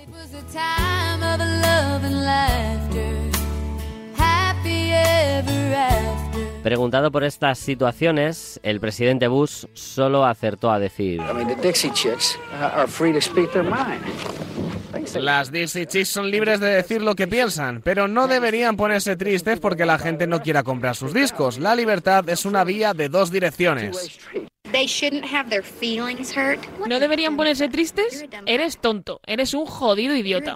Preguntado 6.63 7.11
por 7.11 7.23
estas 7.23 7.57
situaciones, 7.57 8.59
el 8.63 8.79
presidente 8.79 9.27
Bush 9.27 9.65
solo 9.73 10.25
acertó 10.25 10.71
a 10.71 10.79
decir... 10.79 11.21
I 11.21 11.33
mean, 11.33 11.47
the 11.47 11.55
Dixie 11.55 11.91
Chicks 11.93 12.37
are 12.59 12.87
free 12.87 13.13
to 13.13 13.21
speak 13.21 13.51
their 13.51 13.63
mind. 13.63 14.03
Las 15.15 15.51
Dixie 15.51 15.85
Chicks 15.85 16.09
son 16.09 16.29
libres 16.29 16.59
de 16.59 16.67
decir 16.67 17.01
lo 17.01 17.15
que 17.15 17.27
piensan, 17.27 17.81
pero 17.81 18.07
no 18.07 18.27
deberían 18.27 18.75
ponerse 18.75 19.15
tristes 19.15 19.59
porque 19.59 19.85
la 19.85 19.97
gente 19.97 20.27
no 20.27 20.41
quiera 20.41 20.63
comprar 20.63 20.95
sus 20.95 21.13
discos. 21.13 21.59
La 21.59 21.75
libertad 21.75 22.27
es 22.27 22.45
una 22.45 22.63
vía 22.63 22.93
de 22.93 23.09
dos 23.09 23.31
direcciones. 23.31 24.19
They 24.71 24.85
shouldn't 24.85 25.25
have 25.33 25.49
their 25.49 25.63
feelings 25.63 26.35
hurt. 26.35 26.59
¿No 26.87 26.99
deberían 26.99 27.35
ponerse 27.35 27.69
tristes? 27.69 28.25
Eres 28.45 28.77
tonto, 28.77 29.19
eres 29.25 29.53
un 29.53 29.65
jodido 29.65 30.15
idiota. 30.15 30.53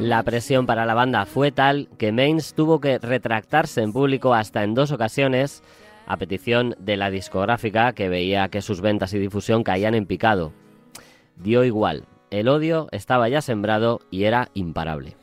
La 0.00 0.22
presión 0.22 0.64
para 0.64 0.86
la 0.86 0.94
banda 0.94 1.26
fue 1.26 1.52
tal 1.52 1.90
que 1.98 2.10
Maines 2.10 2.54
tuvo 2.54 2.80
que 2.80 2.98
retractarse 2.98 3.82
en 3.82 3.92
público 3.92 4.32
hasta 4.32 4.64
en 4.64 4.72
dos 4.72 4.92
ocasiones 4.92 5.62
a 6.06 6.16
petición 6.16 6.74
de 6.78 6.96
la 6.96 7.10
discográfica 7.10 7.92
que 7.92 8.08
veía 8.08 8.48
que 8.48 8.62
sus 8.62 8.80
ventas 8.80 9.12
y 9.12 9.18
difusión 9.18 9.62
caían 9.62 9.94
en 9.94 10.06
picado. 10.06 10.52
Dio 11.36 11.64
igual, 11.64 12.06
el 12.30 12.48
odio 12.48 12.88
estaba 12.92 13.28
ya 13.28 13.42
sembrado 13.42 14.00
y 14.10 14.24
era 14.24 14.48
imparable. 14.54 15.19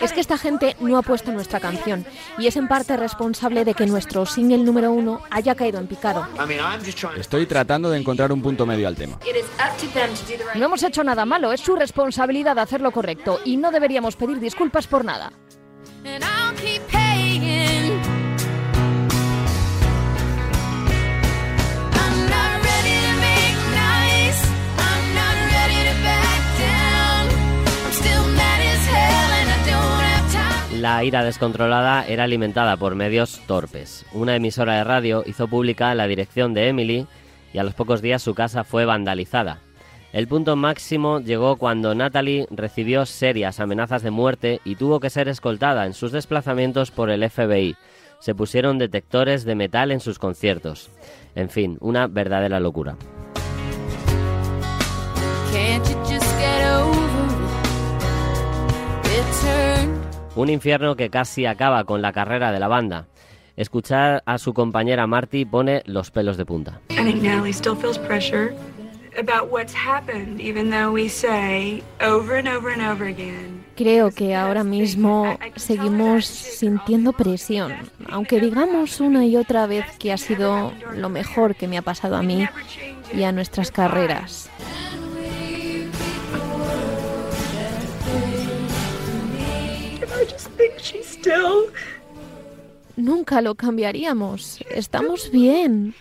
Es 0.00 0.12
que 0.12 0.20
esta 0.20 0.38
gente 0.38 0.76
no 0.80 0.98
ha 0.98 1.02
puesto 1.02 1.32
nuestra 1.32 1.60
canción 1.60 2.04
y 2.38 2.46
es 2.46 2.56
en 2.56 2.68
parte 2.68 2.96
responsable 2.96 3.64
de 3.64 3.74
que 3.74 3.86
nuestro 3.86 4.26
single 4.26 4.58
número 4.58 4.92
uno 4.92 5.20
haya 5.30 5.54
caído 5.54 5.78
en 5.78 5.86
picado. 5.86 6.26
Estoy 7.16 7.46
tratando 7.46 7.90
de 7.90 7.98
encontrar 7.98 8.32
un 8.32 8.42
punto 8.42 8.66
medio 8.66 8.88
al 8.88 8.96
tema. 8.96 9.18
No 10.54 10.66
hemos 10.66 10.82
hecho 10.82 11.04
nada 11.04 11.24
malo, 11.24 11.52
es 11.52 11.60
su 11.60 11.76
responsabilidad 11.76 12.58
hacer 12.58 12.80
lo 12.80 12.90
correcto 12.90 13.40
y 13.44 13.56
no 13.56 13.70
deberíamos 13.70 14.16
pedir 14.16 14.40
disculpas 14.40 14.86
por 14.86 15.04
nada. 15.04 15.32
La 30.80 31.02
ira 31.04 31.24
descontrolada 31.24 32.06
era 32.06 32.24
alimentada 32.24 32.76
por 32.76 32.94
medios 32.94 33.40
torpes. 33.46 34.04
Una 34.12 34.36
emisora 34.36 34.74
de 34.74 34.84
radio 34.84 35.22
hizo 35.24 35.48
pública 35.48 35.94
la 35.94 36.06
dirección 36.06 36.52
de 36.52 36.68
Emily 36.68 37.06
y 37.54 37.58
a 37.58 37.64
los 37.64 37.72
pocos 37.72 38.02
días 38.02 38.20
su 38.20 38.34
casa 38.34 38.62
fue 38.62 38.84
vandalizada. 38.84 39.60
El 40.12 40.28
punto 40.28 40.54
máximo 40.54 41.20
llegó 41.20 41.56
cuando 41.56 41.94
Natalie 41.94 42.46
recibió 42.50 43.06
serias 43.06 43.58
amenazas 43.58 44.02
de 44.02 44.10
muerte 44.10 44.60
y 44.64 44.76
tuvo 44.76 45.00
que 45.00 45.08
ser 45.08 45.28
escoltada 45.28 45.86
en 45.86 45.94
sus 45.94 46.12
desplazamientos 46.12 46.90
por 46.90 47.08
el 47.08 47.28
FBI. 47.28 47.74
Se 48.18 48.34
pusieron 48.34 48.76
detectores 48.76 49.44
de 49.44 49.54
metal 49.54 49.90
en 49.92 50.00
sus 50.00 50.18
conciertos. 50.18 50.90
En 51.34 51.48
fin, 51.48 51.78
una 51.80 52.06
verdadera 52.06 52.60
locura. 52.60 52.96
Un 60.36 60.50
infierno 60.50 60.96
que 60.96 61.08
casi 61.08 61.46
acaba 61.46 61.84
con 61.84 62.02
la 62.02 62.12
carrera 62.12 62.52
de 62.52 62.60
la 62.60 62.68
banda. 62.68 63.06
Escuchar 63.56 64.22
a 64.26 64.36
su 64.36 64.52
compañera 64.52 65.06
Marty 65.06 65.46
pone 65.46 65.82
los 65.86 66.10
pelos 66.10 66.36
de 66.36 66.44
punta. 66.44 66.80
I 66.90 66.96
think 66.96 67.22
Natalie 67.22 67.54
still 67.54 67.74
feels 67.74 67.96
pressure 67.98 68.54
about 69.18 69.50
what's 69.50 69.74
happened, 69.74 70.38
even 70.38 70.68
though 70.68 70.92
we 70.92 71.08
say 71.08 71.82
over 72.02 72.36
and 72.36 72.48
over 72.48 72.70
and 72.70 72.82
over 72.82 73.08
again. 73.08 73.64
Creo 73.76 74.10
que 74.10 74.34
ahora 74.34 74.62
mismo 74.62 75.38
seguimos 75.56 76.26
sintiendo 76.26 77.14
presión, 77.14 77.72
aunque 78.10 78.38
digamos 78.38 79.00
una 79.00 79.24
y 79.24 79.36
otra 79.36 79.66
vez 79.66 79.86
que 79.98 80.12
ha 80.12 80.18
sido 80.18 80.74
lo 80.94 81.08
mejor 81.08 81.54
que 81.54 81.66
me 81.66 81.78
ha 81.78 81.82
pasado 81.82 82.16
a 82.16 82.22
mí 82.22 82.46
y 83.14 83.22
a 83.22 83.32
nuestras 83.32 83.70
carreras. 83.70 84.50
Nunca 92.96 93.40
lo 93.42 93.54
cambiaríamos. 93.54 94.64
Estamos 94.70 95.30
bien. 95.30 95.94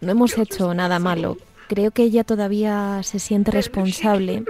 No 0.00 0.12
hemos 0.12 0.36
hecho 0.36 0.74
nada 0.74 0.98
malo. 0.98 1.38
Creo 1.68 1.90
que 1.90 2.02
ella 2.02 2.24
todavía 2.24 3.00
se 3.02 3.18
siente 3.18 3.50
responsable. 3.50 4.44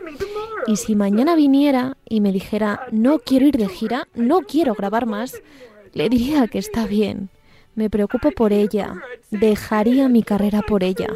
Y 0.67 0.77
si 0.77 0.95
mañana 0.95 1.37
viniera 1.37 1.97
y 2.09 2.21
me 2.21 2.33
dijera, 2.33 2.87
no 2.91 3.19
quiero 3.19 3.47
ir 3.47 3.57
de 3.57 3.69
gira, 3.69 4.09
no 4.15 4.41
quiero 4.41 4.75
grabar 4.75 5.07
más, 5.07 5.43
le 5.93 6.09
diría 6.09 6.49
que 6.49 6.59
está 6.59 6.87
bien. 6.87 7.29
Me 7.75 7.91
preocupo 7.91 8.31
por 8.31 8.53
ella. 8.53 9.03
Dejaría 9.31 10.09
mi 10.09 10.23
carrera 10.23 10.63
por 10.63 10.85
ella. 10.85 11.09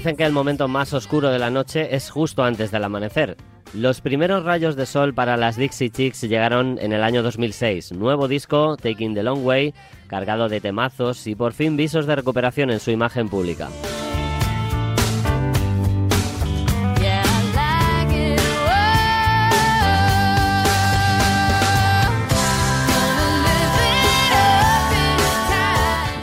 Dicen 0.00 0.16
que 0.16 0.24
el 0.24 0.32
momento 0.32 0.66
más 0.66 0.94
oscuro 0.94 1.28
de 1.28 1.38
la 1.38 1.50
noche 1.50 1.94
es 1.94 2.08
justo 2.08 2.42
antes 2.42 2.70
del 2.70 2.84
amanecer. 2.84 3.36
Los 3.74 4.00
primeros 4.00 4.44
rayos 4.44 4.74
de 4.74 4.86
sol 4.86 5.12
para 5.12 5.36
las 5.36 5.58
Dixie 5.58 5.90
Chicks 5.90 6.22
llegaron 6.22 6.78
en 6.80 6.94
el 6.94 7.02
año 7.02 7.22
2006. 7.22 7.92
Nuevo 7.92 8.26
disco, 8.26 8.78
Taking 8.78 9.12
the 9.12 9.22
Long 9.22 9.44
Way, 9.44 9.74
cargado 10.06 10.48
de 10.48 10.62
temazos 10.62 11.26
y 11.26 11.34
por 11.34 11.52
fin 11.52 11.76
visos 11.76 12.06
de 12.06 12.16
recuperación 12.16 12.70
en 12.70 12.80
su 12.80 12.90
imagen 12.90 13.28
pública. 13.28 13.68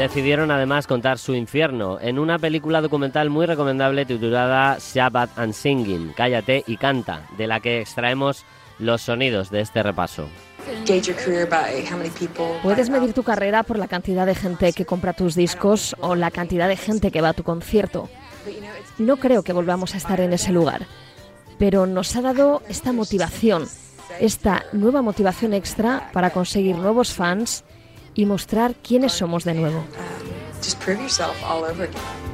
Decidieron 0.07 0.51
además 0.51 0.87
contar 0.87 1.17
su 1.17 1.35
infierno 1.35 1.99
en 1.99 2.17
una 2.17 2.39
película 2.39 2.79
documental 2.79 3.29
muy 3.29 3.45
recomendable 3.45 4.05
titulada 4.05 4.77
Shabbat 4.79 5.37
and 5.37 5.51
Singing, 5.51 6.13
Cállate 6.15 6.63
y 6.65 6.77
Canta, 6.77 7.27
de 7.37 7.45
la 7.45 7.59
que 7.59 7.81
extraemos 7.81 8.45
los 8.79 9.01
sonidos 9.01 9.49
de 9.49 9.59
este 9.59 9.83
repaso. 9.83 10.29
Puedes 12.63 12.89
medir 12.89 13.11
tu 13.11 13.23
carrera 13.23 13.63
por 13.63 13.77
la 13.77 13.89
cantidad 13.89 14.25
de 14.25 14.33
gente 14.33 14.71
que 14.71 14.85
compra 14.85 15.11
tus 15.11 15.35
discos 15.35 15.93
o 15.99 16.15
la 16.15 16.31
cantidad 16.31 16.69
de 16.69 16.77
gente 16.77 17.11
que 17.11 17.19
va 17.19 17.29
a 17.29 17.33
tu 17.33 17.43
concierto. 17.43 18.07
No 18.97 19.17
creo 19.17 19.43
que 19.43 19.51
volvamos 19.51 19.93
a 19.93 19.97
estar 19.97 20.21
en 20.21 20.31
ese 20.31 20.53
lugar, 20.53 20.87
pero 21.59 21.85
nos 21.85 22.15
ha 22.15 22.21
dado 22.21 22.61
esta 22.69 22.93
motivación, 22.93 23.67
esta 24.21 24.63
nueva 24.71 25.01
motivación 25.01 25.53
extra 25.53 26.09
para 26.13 26.29
conseguir 26.29 26.77
nuevos 26.77 27.13
fans 27.13 27.65
y 28.17 28.25
mostrar 28.25 28.73
quiénes 28.75 29.13
somos 29.13 29.45
de 29.45 29.53
nuevo. 29.53 29.85
Just 30.61 30.83
prove 30.83 30.99
yourself 30.99 31.41
all 31.43 31.63
over 31.63 31.83
again. 31.83 32.27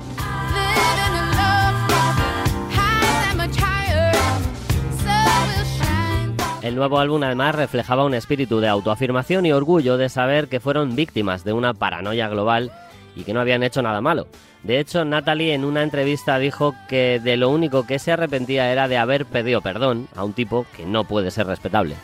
El 6.63 6.75
nuevo 6.75 6.97
álbum 6.97 7.21
además 7.21 7.55
reflejaba 7.55 8.05
un 8.05 8.13
espíritu 8.13 8.61
de 8.61 8.69
autoafirmación 8.69 9.45
y 9.45 9.51
orgullo 9.51 9.97
de 9.97 10.07
saber 10.07 10.47
que 10.47 10.61
fueron 10.61 10.95
víctimas 10.95 11.43
de 11.43 11.51
una 11.51 11.73
paranoia 11.73 12.29
global 12.29 12.71
y 13.17 13.25
que 13.25 13.33
no 13.33 13.41
habían 13.41 13.63
hecho 13.63 13.81
nada 13.81 13.99
malo. 13.99 14.27
De 14.63 14.79
hecho, 14.79 15.03
Natalie 15.03 15.53
en 15.53 15.65
una 15.65 15.83
entrevista 15.83 16.39
dijo 16.39 16.73
que 16.87 17.19
de 17.21 17.35
lo 17.35 17.49
único 17.49 17.85
que 17.85 17.99
se 17.99 18.13
arrepentía 18.13 18.71
era 18.71 18.87
de 18.87 18.97
haber 18.97 19.25
pedido 19.25 19.59
perdón 19.59 20.07
a 20.15 20.23
un 20.23 20.31
tipo 20.31 20.65
que 20.77 20.85
no 20.85 21.03
puede 21.03 21.31
ser 21.31 21.47
respetable. 21.47 21.97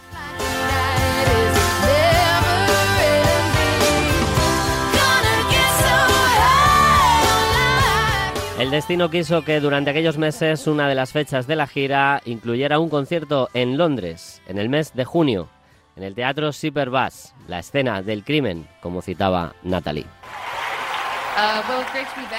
El 8.59 8.71
destino 8.71 9.09
quiso 9.09 9.45
que 9.45 9.61
durante 9.61 9.89
aquellos 9.89 10.17
meses 10.17 10.67
una 10.67 10.89
de 10.89 10.95
las 10.95 11.13
fechas 11.13 11.47
de 11.47 11.55
la 11.55 11.65
gira 11.65 12.21
incluyera 12.25 12.77
un 12.77 12.89
concierto 12.89 13.47
en 13.53 13.77
Londres, 13.77 14.41
en 14.47 14.57
el 14.57 14.67
mes 14.67 14.93
de 14.93 15.05
junio, 15.05 15.47
en 15.95 16.03
el 16.03 16.13
Teatro 16.13 16.51
Superbus, 16.51 17.33
la 17.47 17.59
escena 17.59 18.01
del 18.01 18.25
crimen, 18.25 18.67
como 18.81 19.01
citaba 19.01 19.55
Natalie. 19.63 20.05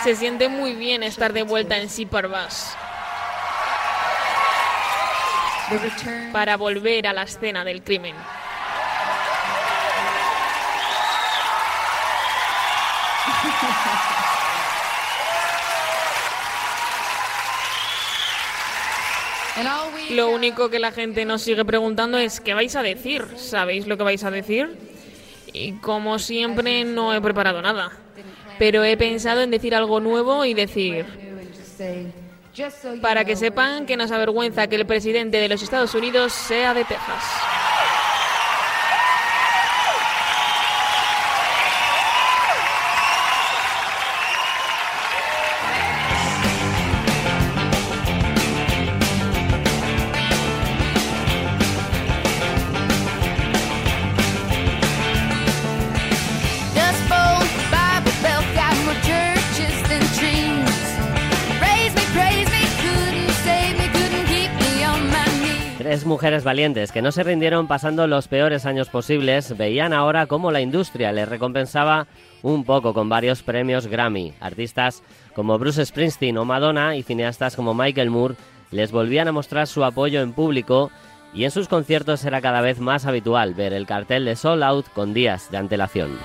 Se 0.04 0.14
siente 0.14 0.50
muy 0.50 0.74
bien 0.74 1.02
estar 1.02 1.32
de 1.32 1.42
vuelta 1.42 1.78
en 1.78 1.88
Superbus. 1.88 2.74
Para 6.34 6.58
volver 6.58 7.06
a 7.06 7.14
la 7.14 7.22
escena 7.22 7.64
del 7.64 7.82
crimen. 7.82 8.14
Lo 20.10 20.30
único 20.30 20.70
que 20.70 20.78
la 20.78 20.92
gente 20.92 21.24
nos 21.24 21.42
sigue 21.42 21.64
preguntando 21.64 22.18
es 22.18 22.40
¿qué 22.40 22.54
vais 22.54 22.74
a 22.76 22.82
decir? 22.82 23.26
¿Sabéis 23.36 23.86
lo 23.86 23.96
que 23.96 24.04
vais 24.04 24.24
a 24.24 24.30
decir? 24.30 24.76
Y 25.52 25.72
como 25.74 26.18
siempre 26.18 26.84
no 26.84 27.14
he 27.14 27.20
preparado 27.20 27.62
nada. 27.62 27.92
Pero 28.58 28.84
he 28.84 28.96
pensado 28.96 29.40
en 29.40 29.50
decir 29.50 29.74
algo 29.74 30.00
nuevo 30.00 30.44
y 30.44 30.54
decir 30.54 31.06
para 33.00 33.24
que 33.24 33.36
sepan 33.36 33.86
que 33.86 33.96
nos 33.96 34.10
avergüenza 34.10 34.66
que 34.66 34.76
el 34.76 34.86
presidente 34.86 35.38
de 35.38 35.48
los 35.48 35.62
Estados 35.62 35.94
Unidos 35.94 36.32
sea 36.32 36.74
de 36.74 36.84
Texas. 36.84 37.24
Mujeres 66.20 66.44
valientes 66.44 66.92
que 66.92 67.00
no 67.00 67.12
se 67.12 67.22
rindieron 67.22 67.66
pasando 67.66 68.06
los 68.06 68.28
peores 68.28 68.66
años 68.66 68.90
posibles 68.90 69.56
veían 69.56 69.94
ahora 69.94 70.26
cómo 70.26 70.50
la 70.50 70.60
industria 70.60 71.12
les 71.12 71.26
recompensaba 71.26 72.08
un 72.42 72.64
poco 72.64 72.92
con 72.92 73.08
varios 73.08 73.42
premios 73.42 73.86
Grammy. 73.86 74.34
Artistas 74.38 75.02
como 75.34 75.58
Bruce 75.58 75.82
Springsteen 75.86 76.36
o 76.36 76.44
Madonna 76.44 76.94
y 76.94 77.02
cineastas 77.02 77.56
como 77.56 77.72
Michael 77.72 78.10
Moore 78.10 78.34
les 78.70 78.92
volvían 78.92 79.28
a 79.28 79.32
mostrar 79.32 79.66
su 79.66 79.82
apoyo 79.82 80.20
en 80.20 80.34
público 80.34 80.90
y 81.32 81.44
en 81.44 81.50
sus 81.50 81.68
conciertos 81.68 82.22
era 82.26 82.42
cada 82.42 82.60
vez 82.60 82.80
más 82.80 83.06
habitual 83.06 83.54
ver 83.54 83.72
el 83.72 83.86
cartel 83.86 84.26
de 84.26 84.36
Soul 84.36 84.62
Out 84.62 84.88
con 84.92 85.14
días 85.14 85.50
de 85.50 85.56
antelación. 85.56 86.18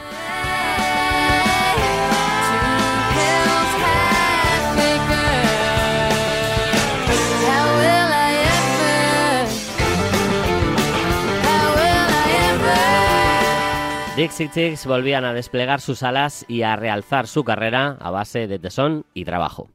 Dixie 14.15 14.49
Chicks 14.49 14.85
volvían 14.85 15.25
a 15.25 15.33
desplegar 15.33 15.81
sus 15.81 16.01
alas 16.01 16.45
y 16.47 16.61
a 16.61 16.77
realzar 16.77 17.27
su 17.27 17.43
carrera 17.43 17.97
a 17.99 18.11
base 18.11 18.47
de 18.47 18.59
tesón 18.59 19.05
y 19.13 19.25
trabajo. 19.25 19.69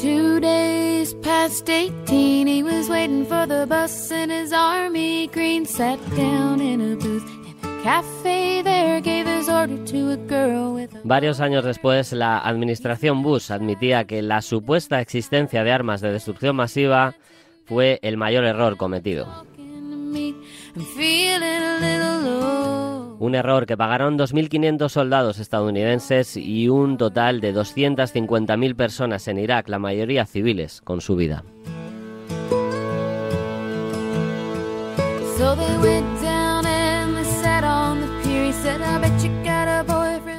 Two 0.00 0.40
days 0.40 1.14
past 1.22 1.68
18, 1.68 2.48
he 2.48 2.62
was 2.62 2.88
waiting 2.88 3.26
for 3.26 3.46
the 3.46 3.66
bus 3.66 4.10
in 4.10 4.30
his 4.30 4.50
army 4.54 5.28
green. 5.34 5.66
Sat 5.66 5.98
down 6.16 6.62
in 6.62 6.80
a 6.80 6.96
booth 6.96 7.26
in 7.44 7.54
a 7.68 7.82
cafe 7.82 8.62
there, 8.62 9.02
gave 9.02 9.26
his 9.26 9.50
order 9.50 9.76
to 9.84 10.12
a 10.12 10.16
girl 10.16 10.74
with 10.74 10.94
a 10.94 11.00
Varios 11.04 11.40
años 11.40 11.62
después, 11.62 12.14
la 12.14 12.38
administración 12.38 13.22
Bush 13.22 13.52
admitía 13.52 14.06
que 14.06 14.22
la 14.22 14.40
supuesta 14.40 15.02
existencia 15.02 15.64
de 15.64 15.72
armas 15.72 16.00
de 16.00 16.12
destrucción 16.12 16.56
masiva 16.56 17.14
fue 17.66 17.98
el 18.00 18.16
mayor 18.16 18.44
error 18.44 18.78
cometido. 18.78 19.26
Un 23.20 23.34
error 23.34 23.66
que 23.66 23.76
pagaron 23.76 24.18
2.500 24.18 24.88
soldados 24.88 25.38
estadounidenses 25.40 26.38
y 26.38 26.70
un 26.70 26.96
total 26.96 27.42
de 27.42 27.54
250.000 27.54 28.74
personas 28.74 29.28
en 29.28 29.38
Irak, 29.38 29.68
la 29.68 29.78
mayoría 29.78 30.24
civiles, 30.24 30.80
con 30.80 31.02
su 31.02 31.16
vida. 31.16 31.44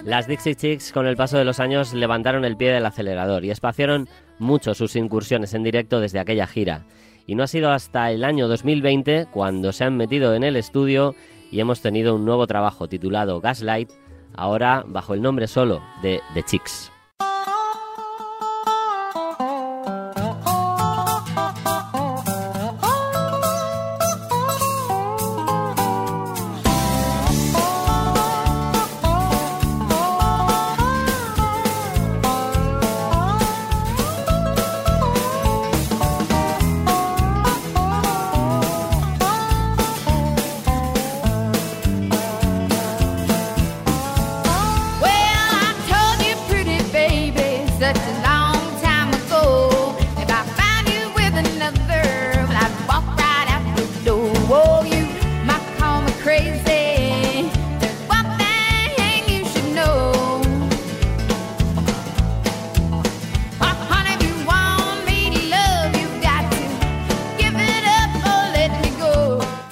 Las 0.04 0.28
Dixie 0.28 0.56
Chicks, 0.56 0.91
con 0.91 1.06
el 1.06 1.15
paso 1.15 1.38
de 1.38 1.46
los 1.46 1.60
años, 1.60 1.94
levantaron 1.94 2.46
el 2.46 2.58
pie 2.58 2.72
del 2.72 2.88
acelerador 2.88 3.46
y 3.46 3.52
espaciaron 3.52 4.10
mucho 4.39 4.74
sus 4.74 4.96
incursiones 4.96 5.54
en 5.54 5.62
directo 5.62 6.00
desde 6.00 6.17
aquella 6.17 6.48
gira. 6.48 6.88
Y 7.28 7.36
no 7.36 7.44
ha 7.44 7.48
sido 7.48 7.70
hasta 7.70 8.10
el 8.10 8.24
año 8.24 8.48
2020 8.48 9.28
cuando 9.32 9.72
se 9.72 9.84
han 9.84 9.98
metido 9.98 10.34
en 10.34 10.44
el 10.44 10.56
estudio 10.56 11.13
y 11.52 11.60
hemos 11.60 11.82
tenido 11.82 12.16
un 12.16 12.26
nuevo 12.26 12.48
trabajo 12.48 12.88
titulado 12.88 13.42
Gaslight, 13.42 13.92
ahora 14.34 14.84
bajo 14.88 15.14
el 15.14 15.22
nombre 15.22 15.48
solo 15.48 15.82
de 16.02 16.22
The 16.34 16.44
Chicks. 16.44 16.90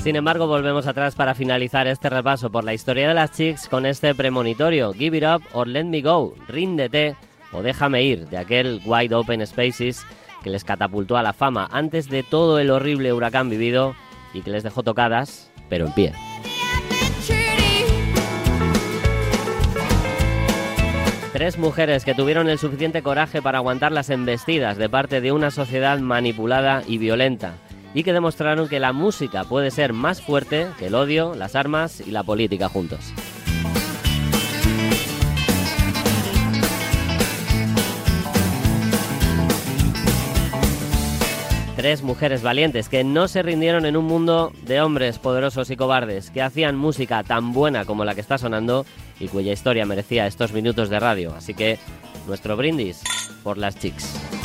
Sin 0.10 0.16
embargo, 0.16 0.48
volvemos 0.48 0.88
atrás 0.88 1.14
para 1.14 1.36
finalizar 1.36 1.86
este 1.86 2.10
repaso 2.10 2.50
por 2.50 2.64
la 2.64 2.74
historia 2.74 3.10
de 3.10 3.14
las 3.14 3.32
Chicks 3.32 3.68
con 3.70 3.86
este 3.86 4.16
premonitorio. 4.16 4.92
Give 4.92 5.16
It 5.16 5.24
Up 5.24 5.44
or 5.54 5.68
Let 5.68 5.84
Me 5.84 6.02
Go, 6.02 6.34
ríndete 6.48 7.16
o 7.52 7.62
déjame 7.62 8.02
ir, 8.02 8.28
de 8.28 8.40
aquel 8.40 8.82
Wide 8.86 9.14
Open 9.14 9.46
Spaces 9.46 10.04
que 10.44 10.50
les 10.50 10.64
catapultó 10.64 11.16
a 11.16 11.22
la 11.22 11.34
fama 11.34 11.70
antes 11.72 12.10
de 12.10 12.24
todo 12.24 12.58
el 12.58 12.72
horrible 12.72 13.14
huracán 13.14 13.52
vivido 13.52 13.94
y 14.34 14.42
que 14.42 14.50
les 14.50 14.64
dejó 14.64 14.82
tocadas, 14.82 15.52
pero 15.70 15.86
en 15.86 15.94
pie. 15.94 16.14
Tres 21.34 21.60
mujeres 21.60 22.04
que 22.04 22.16
tuvieron 22.16 22.50
el 22.50 22.58
suficiente 22.58 23.04
coraje 23.04 23.44
para 23.44 23.60
aguantar 23.60 23.92
las 23.92 24.10
embestidas 24.10 24.76
de 24.78 24.90
parte 24.90 25.22
de 25.22 25.32
una 25.32 25.52
sociedad 25.52 26.00
manipulada 26.00 26.82
y 26.88 26.98
violenta 26.98 27.54
y 27.94 28.04
que 28.04 28.14
demostraron 28.14 28.68
que 28.68 28.80
la 28.80 28.94
música 28.94 29.44
puede 29.44 29.72
ser 29.72 29.94
más 29.94 30.22
fuerte 30.22 30.68
que 30.78 30.88
el 30.88 30.96
odio, 30.96 31.36
las 31.36 31.56
armas 31.56 32.02
y 32.02 32.12
la 32.12 32.24
política 32.24 32.70
juntos. 32.70 33.14
Tres 41.76 42.04
mujeres 42.04 42.42
valientes 42.42 42.90
que 42.90 43.06
no 43.06 43.30
se 43.30 43.42
rindieron 43.42 43.86
en 43.86 43.96
un 43.96 44.04
mundo 44.04 44.52
de 44.64 44.82
hombres 44.82 45.18
poderosos 45.18 45.70
y 45.70 45.78
cobardes, 45.78 46.30
que 46.30 46.42
hacían 46.42 46.76
música 46.76 47.24
tan 47.24 47.54
buena 47.54 47.86
como 47.86 48.04
la 48.04 48.16
que 48.16 48.22
está 48.22 48.38
sonando 48.38 48.86
y 49.18 49.30
cuya 49.30 49.54
historia 49.54 49.86
merecía 49.86 50.28
estos 50.28 50.52
minutos 50.52 50.90
de 50.90 51.00
radio. 51.00 51.34
Así 51.34 51.54
que 51.54 51.80
nuestro 52.28 52.58
brindis 52.58 53.02
por 53.44 53.58
las 53.58 53.80
chicks. 53.80 54.39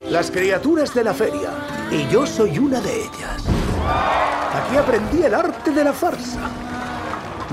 Las 0.00 0.30
criaturas 0.30 0.94
de 0.94 1.04
la 1.04 1.14
feria. 1.14 1.50
Y 1.90 2.06
yo 2.08 2.26
soy 2.26 2.58
una 2.58 2.80
de 2.80 3.02
ellas. 3.04 3.44
Aquí 4.54 4.76
aprendí 4.76 5.22
el 5.22 5.34
arte 5.34 5.70
de 5.70 5.84
la 5.84 5.92
farsa. 5.92 6.40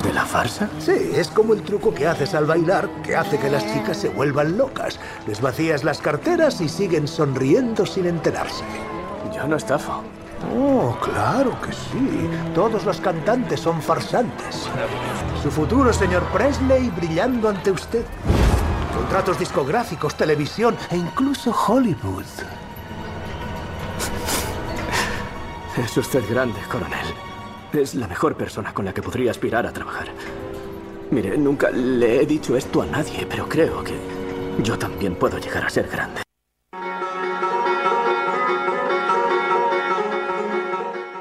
¿De 0.03 0.13
la 0.13 0.25
farsa? 0.25 0.69
Sí, 0.79 1.11
es 1.15 1.29
como 1.29 1.53
el 1.53 1.61
truco 1.63 1.93
que 1.93 2.07
haces 2.07 2.33
al 2.33 2.45
bailar 2.45 2.89
que 3.03 3.15
hace 3.15 3.37
que 3.37 3.49
las 3.49 3.65
chicas 3.73 3.97
se 3.97 4.09
vuelvan 4.09 4.57
locas. 4.57 4.99
Les 5.27 5.41
vacías 5.41 5.83
las 5.83 5.99
carteras 5.99 6.59
y 6.61 6.69
siguen 6.69 7.07
sonriendo 7.07 7.85
sin 7.85 8.05
enterarse. 8.05 8.63
Yo 9.35 9.47
no 9.47 9.57
estafo. 9.57 10.03
Oh, 10.55 10.97
claro 11.01 11.59
que 11.61 11.71
sí. 11.71 12.29
Todos 12.55 12.83
los 12.83 12.99
cantantes 12.99 13.59
son 13.59 13.81
farsantes. 13.81 14.67
Su 15.43 15.51
futuro, 15.51 15.93
señor 15.93 16.23
Presley, 16.33 16.89
brillando 16.89 17.49
ante 17.49 17.71
usted. 17.71 18.05
Contratos 18.93 19.39
discográficos, 19.39 20.15
televisión 20.15 20.75
e 20.89 20.97
incluso 20.97 21.51
Hollywood. 21.51 22.25
Es 25.77 25.97
usted 25.97 26.23
grande, 26.29 26.59
coronel. 26.69 27.07
Es 27.73 27.95
la 27.95 28.07
mejor 28.07 28.35
persona 28.35 28.73
con 28.73 28.85
la 28.85 28.93
que 28.93 29.01
podría 29.01 29.31
aspirar 29.31 29.65
a 29.65 29.71
trabajar. 29.71 30.07
Mire, 31.11 31.37
nunca 31.37 31.69
le 31.71 32.21
he 32.21 32.25
dicho 32.25 32.55
esto 32.55 32.81
a 32.81 32.85
nadie, 32.85 33.25
pero 33.29 33.47
creo 33.47 33.83
que 33.83 33.97
yo 34.61 34.77
también 34.77 35.15
puedo 35.15 35.37
llegar 35.37 35.65
a 35.65 35.69
ser 35.69 35.87
grande. 35.87 36.21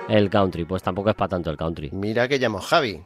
El 0.08 0.28
country, 0.28 0.64
pues 0.64 0.82
tampoco 0.82 1.10
es 1.10 1.14
para 1.14 1.28
tanto 1.28 1.50
el 1.50 1.56
country. 1.56 1.90
Mira 1.92 2.26
que 2.26 2.38
llamo 2.38 2.58
Javi. 2.58 3.00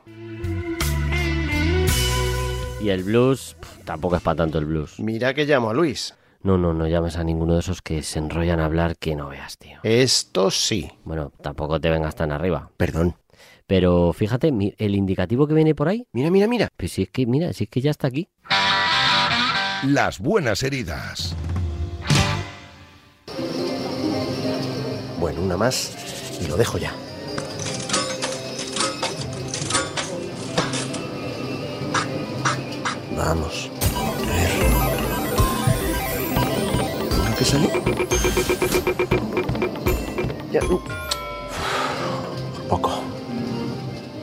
Y 2.84 2.90
el 2.90 3.02
blues, 3.02 3.56
tampoco 3.86 4.16
es 4.16 4.20
para 4.20 4.36
tanto 4.36 4.58
el 4.58 4.66
blues. 4.66 5.00
Mira 5.00 5.32
que 5.32 5.46
llamo 5.46 5.70
a 5.70 5.72
Luis. 5.72 6.14
No, 6.42 6.58
no, 6.58 6.74
no 6.74 6.86
llames 6.86 7.16
a 7.16 7.24
ninguno 7.24 7.54
de 7.54 7.60
esos 7.60 7.80
que 7.80 8.02
se 8.02 8.18
enrollan 8.18 8.60
a 8.60 8.66
hablar 8.66 8.98
que 8.98 9.16
no 9.16 9.30
veas, 9.30 9.56
tío. 9.56 9.78
Esto 9.82 10.50
sí. 10.50 10.90
Bueno, 11.02 11.32
tampoco 11.40 11.80
te 11.80 11.88
vengas 11.88 12.14
tan 12.14 12.30
arriba. 12.30 12.68
Perdón. 12.76 13.16
Pero 13.66 14.12
fíjate, 14.12 14.52
el 14.76 14.94
indicativo 14.94 15.46
que 15.46 15.54
viene 15.54 15.74
por 15.74 15.88
ahí. 15.88 16.06
Mira, 16.12 16.30
mira, 16.30 16.46
mira. 16.46 16.68
Pues 16.76 16.92
si 16.92 17.04
es 17.04 17.08
que, 17.08 17.24
mira, 17.24 17.54
si 17.54 17.64
es 17.64 17.70
que 17.70 17.80
ya 17.80 17.90
está 17.90 18.08
aquí. 18.08 18.28
Las 19.86 20.18
buenas 20.18 20.62
heridas. 20.62 21.34
Bueno, 25.18 25.40
una 25.40 25.56
más 25.56 26.38
y 26.38 26.48
lo 26.48 26.58
dejo 26.58 26.76
ya. 26.76 26.92
Vamos. 33.26 33.70
A 33.96 34.36
ver. 34.36 34.50
¿Ahora 37.16 37.34
qué? 37.38 37.44
Ya. 40.52 40.62
uh. 40.64 40.80
Poco. 42.68 43.00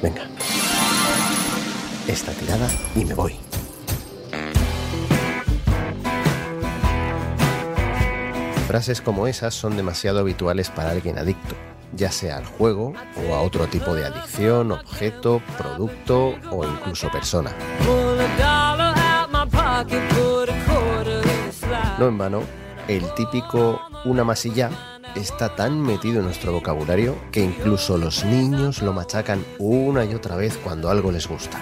Venga. 0.04 0.28
Esta 2.08 2.32
tirada 2.34 2.70
y 2.95 3.06
me 3.06 3.16
voy. 3.16 3.39
Frases 8.68 9.02
como 9.02 9.26
esas 9.26 9.56
son 9.56 9.76
demasiado 9.76 10.20
habituales 10.20 10.70
para 10.70 10.91
alguien 10.91 11.18
adicto, 11.18 11.56
ya 11.93 12.12
sea 12.12 12.38
al 12.38 12.45
juego 12.45 12.93
o 13.28 13.34
a 13.34 13.41
otro 13.41 13.66
tipo 13.66 13.95
de 13.95 14.06
adicción, 14.06 14.72
objeto, 14.72 15.41
producto 15.58 16.36
o 16.52 16.64
incluso 16.66 17.10
persona. 17.12 17.52
No 21.99 22.07
en 22.07 22.17
vano, 22.17 22.43
el 22.88 23.03
típico 23.15 23.82
una 24.05 24.23
más 24.23 24.45
y 24.45 24.53
ya 24.53 24.69
está 25.15 25.55
tan 25.55 25.82
metido 25.82 26.19
en 26.19 26.25
nuestro 26.25 26.53
vocabulario 26.53 27.15
que 27.32 27.43
incluso 27.43 27.97
los 27.97 28.23
niños 28.23 28.82
lo 28.82 28.93
machacan 28.93 29.43
una 29.59 30.05
y 30.05 30.13
otra 30.13 30.36
vez 30.36 30.57
cuando 30.57 30.89
algo 30.89 31.11
les 31.11 31.27
gusta. 31.27 31.59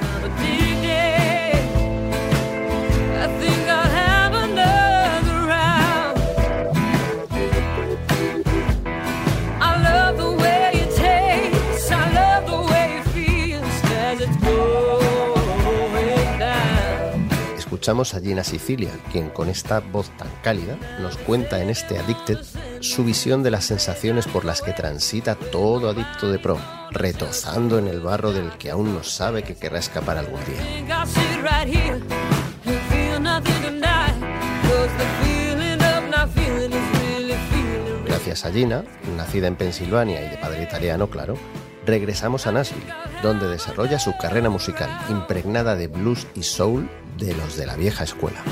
Escuchamos 17.90 18.14
a 18.14 18.22
Gina 18.22 18.44
Sicilia, 18.44 18.92
quien 19.12 19.32
con 19.32 19.50
esta 19.50 19.80
voz 19.80 20.16
tan 20.16 20.28
cálida 20.44 20.78
nos 21.02 21.18
cuenta 21.18 21.60
en 21.60 21.72
este 21.72 21.98
Addicted 21.98 22.38
su 22.82 23.04
visión 23.04 23.42
de 23.42 23.50
las 23.50 23.66
sensaciones 23.66 24.28
por 24.28 24.46
las 24.46 24.62
que 24.62 24.74
transita 24.74 25.34
todo 25.34 25.90
adicto 25.90 26.32
de 26.32 26.38
pro, 26.38 26.60
retozando 26.92 27.80
en 27.80 27.88
el 27.88 28.00
barro 28.00 28.32
del 28.32 28.52
que 28.60 28.70
aún 28.70 28.94
no 28.94 29.04
sabe 29.04 29.42
que 29.42 29.56
querrá 29.56 29.80
escapar 29.80 30.20
algún 30.20 30.40
día. 30.46 30.86
Gracias 38.06 38.46
a 38.46 38.52
Gina, 38.52 38.84
nacida 39.18 39.48
en 39.48 39.56
Pensilvania 39.56 40.24
y 40.24 40.30
de 40.30 40.38
padre 40.38 40.62
italiano, 40.62 41.10
claro, 41.10 41.34
regresamos 41.86 42.48
a 42.48 42.52
Nashville, 42.52 42.94
donde 43.22 43.48
desarrolla 43.48 44.00
su 44.00 44.16
carrera 44.18 44.50
musical 44.50 44.90
impregnada 45.10 45.76
de 45.76 45.88
blues 45.88 46.28
y 46.36 46.44
soul 46.44 46.90
de 47.18 47.36
los 47.36 47.58
de 47.58 47.66
la 47.66 47.76
vieja 47.76 48.04
escuela. 48.04 48.44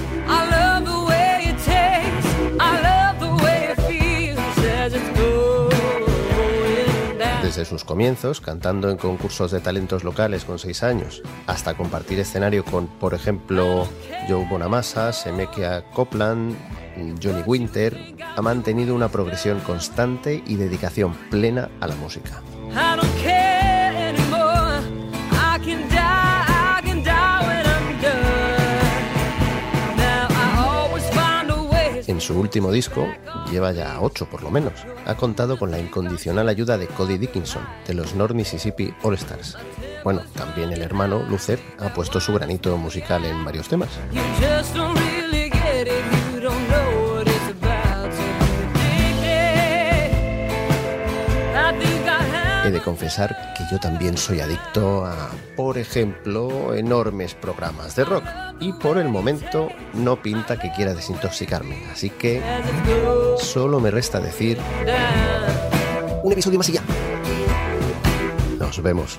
Desde 7.44 7.64
sus 7.64 7.86
comienzos, 7.86 8.42
cantando 8.42 8.90
en 8.90 8.98
concursos 8.98 9.52
de 9.52 9.62
talentos 9.62 10.04
locales 10.04 10.44
con 10.44 10.60
6 10.60 10.84
años, 10.84 11.24
hasta 11.48 11.76
compartir 11.76 12.20
escenario 12.20 12.66
con, 12.66 12.88
por 12.88 13.14
ejemplo, 13.14 13.88
Joe 14.28 14.46
Bonamassa, 14.50 15.14
Semekia 15.14 15.90
Copland, 15.92 16.58
Johnny 17.24 17.44
Winter, 17.46 18.16
ha 18.36 18.42
mantenido 18.42 18.94
una 18.94 19.08
progresión 19.08 19.62
constante 19.62 20.44
y 20.46 20.58
dedicación 20.58 21.14
plena 21.32 21.70
a 21.80 21.88
la 21.88 21.96
música. 21.96 22.42
En 32.08 32.22
su 32.22 32.40
último 32.40 32.72
disco, 32.72 33.08
lleva 33.52 33.72
ya 33.74 34.00
8 34.02 34.28
por 34.30 34.42
lo 34.42 34.50
menos, 34.50 34.74
ha 35.06 35.16
contado 35.16 35.60
con 35.60 35.72
la 35.72 35.78
incondicional 35.78 36.50
ayuda 36.50 36.78
de 36.78 36.88
Cody 36.88 37.18
Dickinson, 37.18 37.62
de 37.86 37.94
los 37.94 38.16
North 38.16 38.34
Mississippi 38.34 38.94
All 39.04 39.14
Stars. 39.16 39.58
Bueno, 40.04 40.22
también 40.34 40.72
el 40.72 40.82
hermano, 40.82 41.24
Luther, 41.30 41.60
ha 41.80 41.94
puesto 41.94 42.20
su 42.20 42.34
granito 42.34 42.76
musical 42.78 43.24
en 43.26 43.46
varios 43.46 43.68
temas. 43.68 43.90
De 52.68 52.82
confesar 52.82 53.54
que 53.56 53.64
yo 53.72 53.80
también 53.80 54.18
soy 54.18 54.42
adicto 54.42 55.06
a, 55.06 55.30
por 55.56 55.78
ejemplo, 55.78 56.76
enormes 56.76 57.34
programas 57.34 57.96
de 57.96 58.04
rock. 58.04 58.26
Y 58.60 58.74
por 58.74 58.98
el 58.98 59.08
momento 59.08 59.70
no 59.94 60.22
pinta 60.22 60.60
que 60.60 60.72
quiera 60.74 60.94
desintoxicarme. 60.94 61.86
Así 61.90 62.10
que 62.10 62.42
solo 63.40 63.80
me 63.80 63.90
resta 63.90 64.20
decir 64.20 64.60
un 66.24 66.32
episodio 66.34 66.58
más 66.58 66.68
y 66.68 66.74
ya. 66.74 66.82
Nos 68.60 68.84
vemos. 68.84 69.18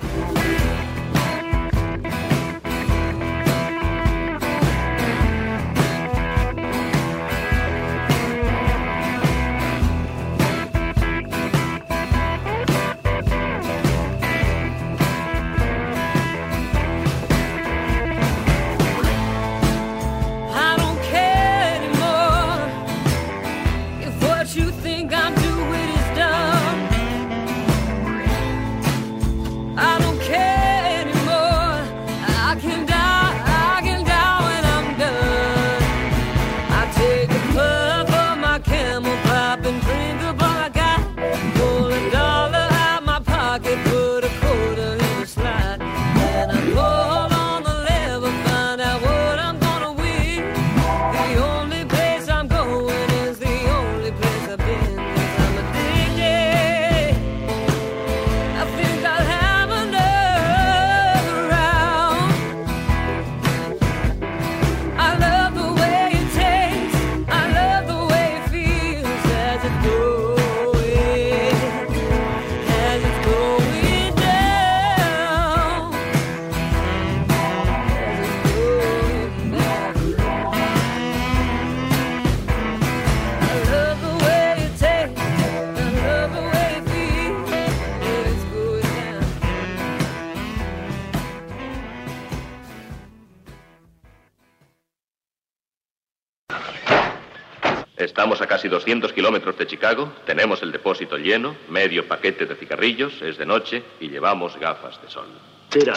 Estamos 98.28 98.46
a 98.46 98.46
casi 98.46 98.68
200 98.68 99.14
kilómetros 99.14 99.56
de 99.56 99.66
Chicago, 99.66 100.12
tenemos 100.26 100.62
el 100.62 100.70
depósito 100.70 101.16
lleno, 101.16 101.56
medio 101.70 102.06
paquete 102.06 102.44
de 102.44 102.56
cigarrillos, 102.56 103.22
es 103.22 103.38
de 103.38 103.46
noche 103.46 103.82
y 104.00 104.10
llevamos 104.10 104.54
gafas 104.60 105.00
de 105.00 105.08
sol. 105.08 105.28
Tira. 105.70 105.94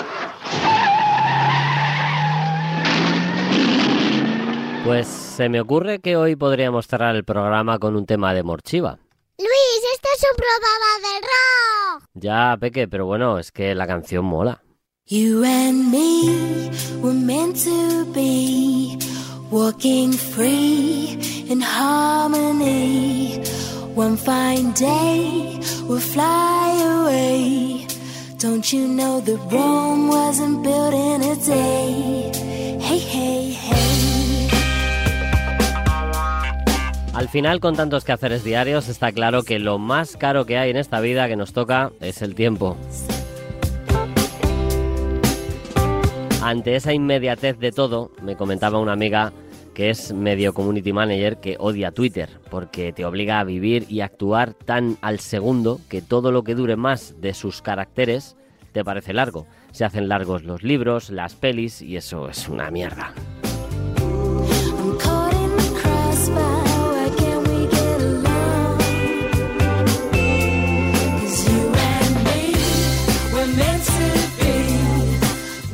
Pues 4.86 5.08
se 5.08 5.50
me 5.50 5.60
ocurre 5.60 6.00
que 6.00 6.16
hoy 6.16 6.38
podríamos 6.38 6.88
cerrar 6.88 7.18
el 7.18 7.26
programa 7.26 7.80
con 7.80 7.98
un 7.98 8.06
tema 8.06 8.34
de 8.34 8.44
Morchiva. 8.44 8.98
Luis, 9.38 9.82
este 9.94 10.08
es 10.16 10.26
un 10.32 10.38
programa 10.38 11.00
de 11.02 11.20
rock. 11.28 12.10
Ya, 12.14 12.56
Peque, 12.62 12.88
pero 12.88 13.08
bueno, 13.08 13.40
es 13.40 13.52
que 13.52 13.76
la 13.76 13.88
canción 13.88 14.24
mola. 14.24 14.64
You 15.06 15.44
and 15.44 15.92
me 15.92 16.72
were 17.02 17.14
meant 17.14 17.62
to 17.66 18.06
be 18.14 19.11
walking 19.52 20.14
free 20.14 21.18
in 21.50 21.62
harmony. 21.62 23.44
One 23.94 24.18
fine 24.18 24.72
day 24.74 25.60
we'll 25.88 26.00
fly 26.00 26.72
away. 26.82 27.86
Don't 28.40 28.74
you 28.74 28.88
know 28.88 29.20
that 29.22 29.40
Rome 29.52 30.08
wasn't 30.08 30.64
built 30.64 30.94
in 30.94 31.22
a 31.22 31.36
day? 31.36 32.32
Hey, 32.80 33.00
hey, 33.00 33.52
hey. 33.52 34.48
Al 37.14 37.28
final, 37.28 37.60
con 37.60 37.76
tantos 37.76 38.04
quehaceres 38.04 38.44
diarios, 38.44 38.88
está 38.88 39.12
claro 39.12 39.44
que 39.44 39.60
lo 39.60 39.78
más 39.78 40.18
caro 40.18 40.46
que 40.46 40.58
hay 40.58 40.72
en 40.72 40.78
esta 40.78 41.00
vida 41.02 41.28
que 41.28 41.36
nos 41.36 41.54
toca 41.54 41.92
es 42.00 42.24
el 42.24 42.34
tiempo. 42.34 42.78
Ante 46.42 46.76
esa 46.76 46.94
inmediatez 46.94 47.60
de 47.60 47.72
todo, 47.72 48.10
me 48.24 48.36
comentaba 48.36 48.80
una 48.80 48.94
amiga 48.94 49.32
que 49.74 49.90
es 49.90 50.14
medio 50.14 50.54
community 50.54 50.94
manager 50.94 51.38
que 51.38 51.56
odia 51.60 51.92
Twitter 51.92 52.30
porque 52.50 52.94
te 52.94 53.06
obliga 53.06 53.40
a 53.40 53.44
vivir 53.44 53.86
y 53.90 54.02
actuar 54.02 54.54
tan 54.54 54.98
al 55.02 55.20
segundo 55.20 55.80
que 55.90 56.02
todo 56.02 56.32
lo 56.32 56.44
que 56.44 56.56
dure 56.56 56.76
más 56.76 57.16
de 57.22 57.34
sus 57.34 57.62
caracteres 57.62 58.36
te 58.72 58.84
parece 58.84 59.14
largo. 59.14 59.48
Se 59.72 59.86
hacen 59.86 60.10
largos 60.10 60.44
los 60.44 60.64
libros, 60.64 61.10
las 61.10 61.36
pelis 61.36 61.82
y 61.82 61.98
eso 61.98 62.30
es 62.30 62.48
una 62.48 62.72
mierda. 62.72 63.14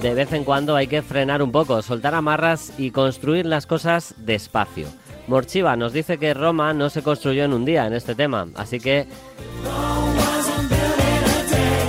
De 0.01 0.13
vez 0.13 0.31
en 0.31 0.43
cuando 0.43 0.75
hay 0.75 0.87
que 0.87 1.01
frenar 1.01 1.41
un 1.41 1.51
poco, 1.51 1.81
soltar 1.81 2.13
amarras 2.13 2.71
y 2.77 2.91
construir 2.91 3.45
las 3.45 3.65
cosas 3.65 4.13
despacio. 4.17 4.87
Morchiva 5.27 5.75
nos 5.75 5.91
dice 5.91 6.17
que 6.17 6.33
Roma 6.33 6.73
no 6.73 6.89
se 6.89 7.01
construyó 7.01 7.43
en 7.43 7.53
un 7.53 7.65
día 7.65 7.87
en 7.87 7.93
este 7.93 8.15
tema, 8.15 8.47
así 8.55 8.79
que 8.79 9.07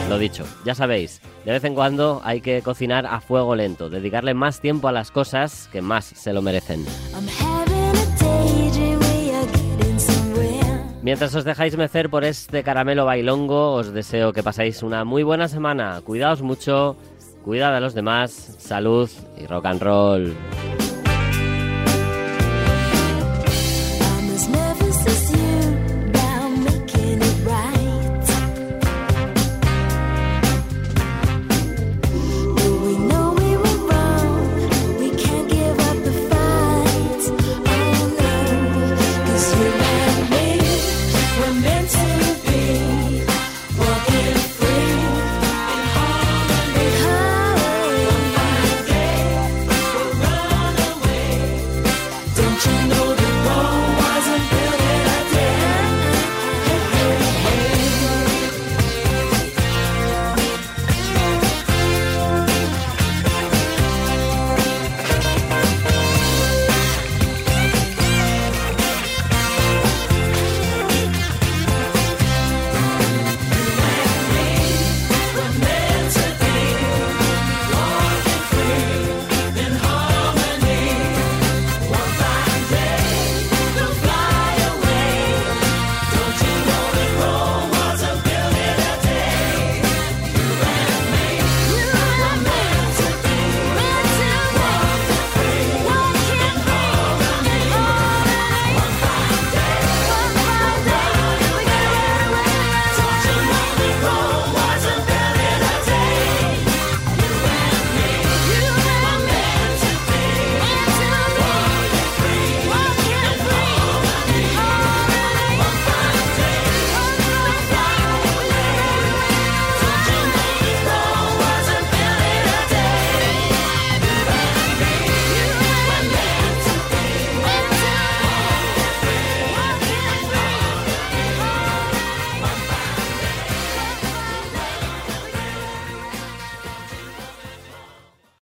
Lo 0.09 0.19
dicho, 0.19 0.45
ya 0.65 0.75
sabéis, 0.75 1.21
de 1.45 1.53
vez 1.53 1.63
en 1.65 1.75
cuando 1.75 2.23
hay 2.25 2.41
que 2.41 2.63
cocinar 2.63 3.05
a 3.05 3.21
fuego 3.21 3.55
lento, 3.55 3.91
dedicarle 3.91 4.33
más 4.33 4.61
tiempo 4.61 4.89
a 4.89 4.93
las 4.93 5.11
cosas 5.11 5.69
que 5.71 5.83
más 5.83 6.07
se 6.07 6.33
lo 6.33 6.41
merecen. 6.41 6.87
Mientras 11.03 11.35
os 11.35 11.45
dejáis 11.45 11.77
mecer 11.77 12.11
por 12.11 12.25
este 12.25 12.63
caramelo 12.63 13.05
bailongo, 13.05 13.75
os 13.75 13.93
deseo 13.93 14.33
que 14.33 14.43
paséis 14.43 14.83
una 14.83 15.05
muy 15.05 15.23
buena 15.23 15.49
semana. 15.49 16.01
Cuidaos 16.05 16.43
mucho, 16.43 16.97
cuidad 17.49 17.75
a 17.75 17.81
los 17.81 17.95
demás, 17.95 18.57
salud 18.59 19.09
y 19.39 19.47
rock 19.47 19.65
and 19.65 19.81
roll. 19.81 20.37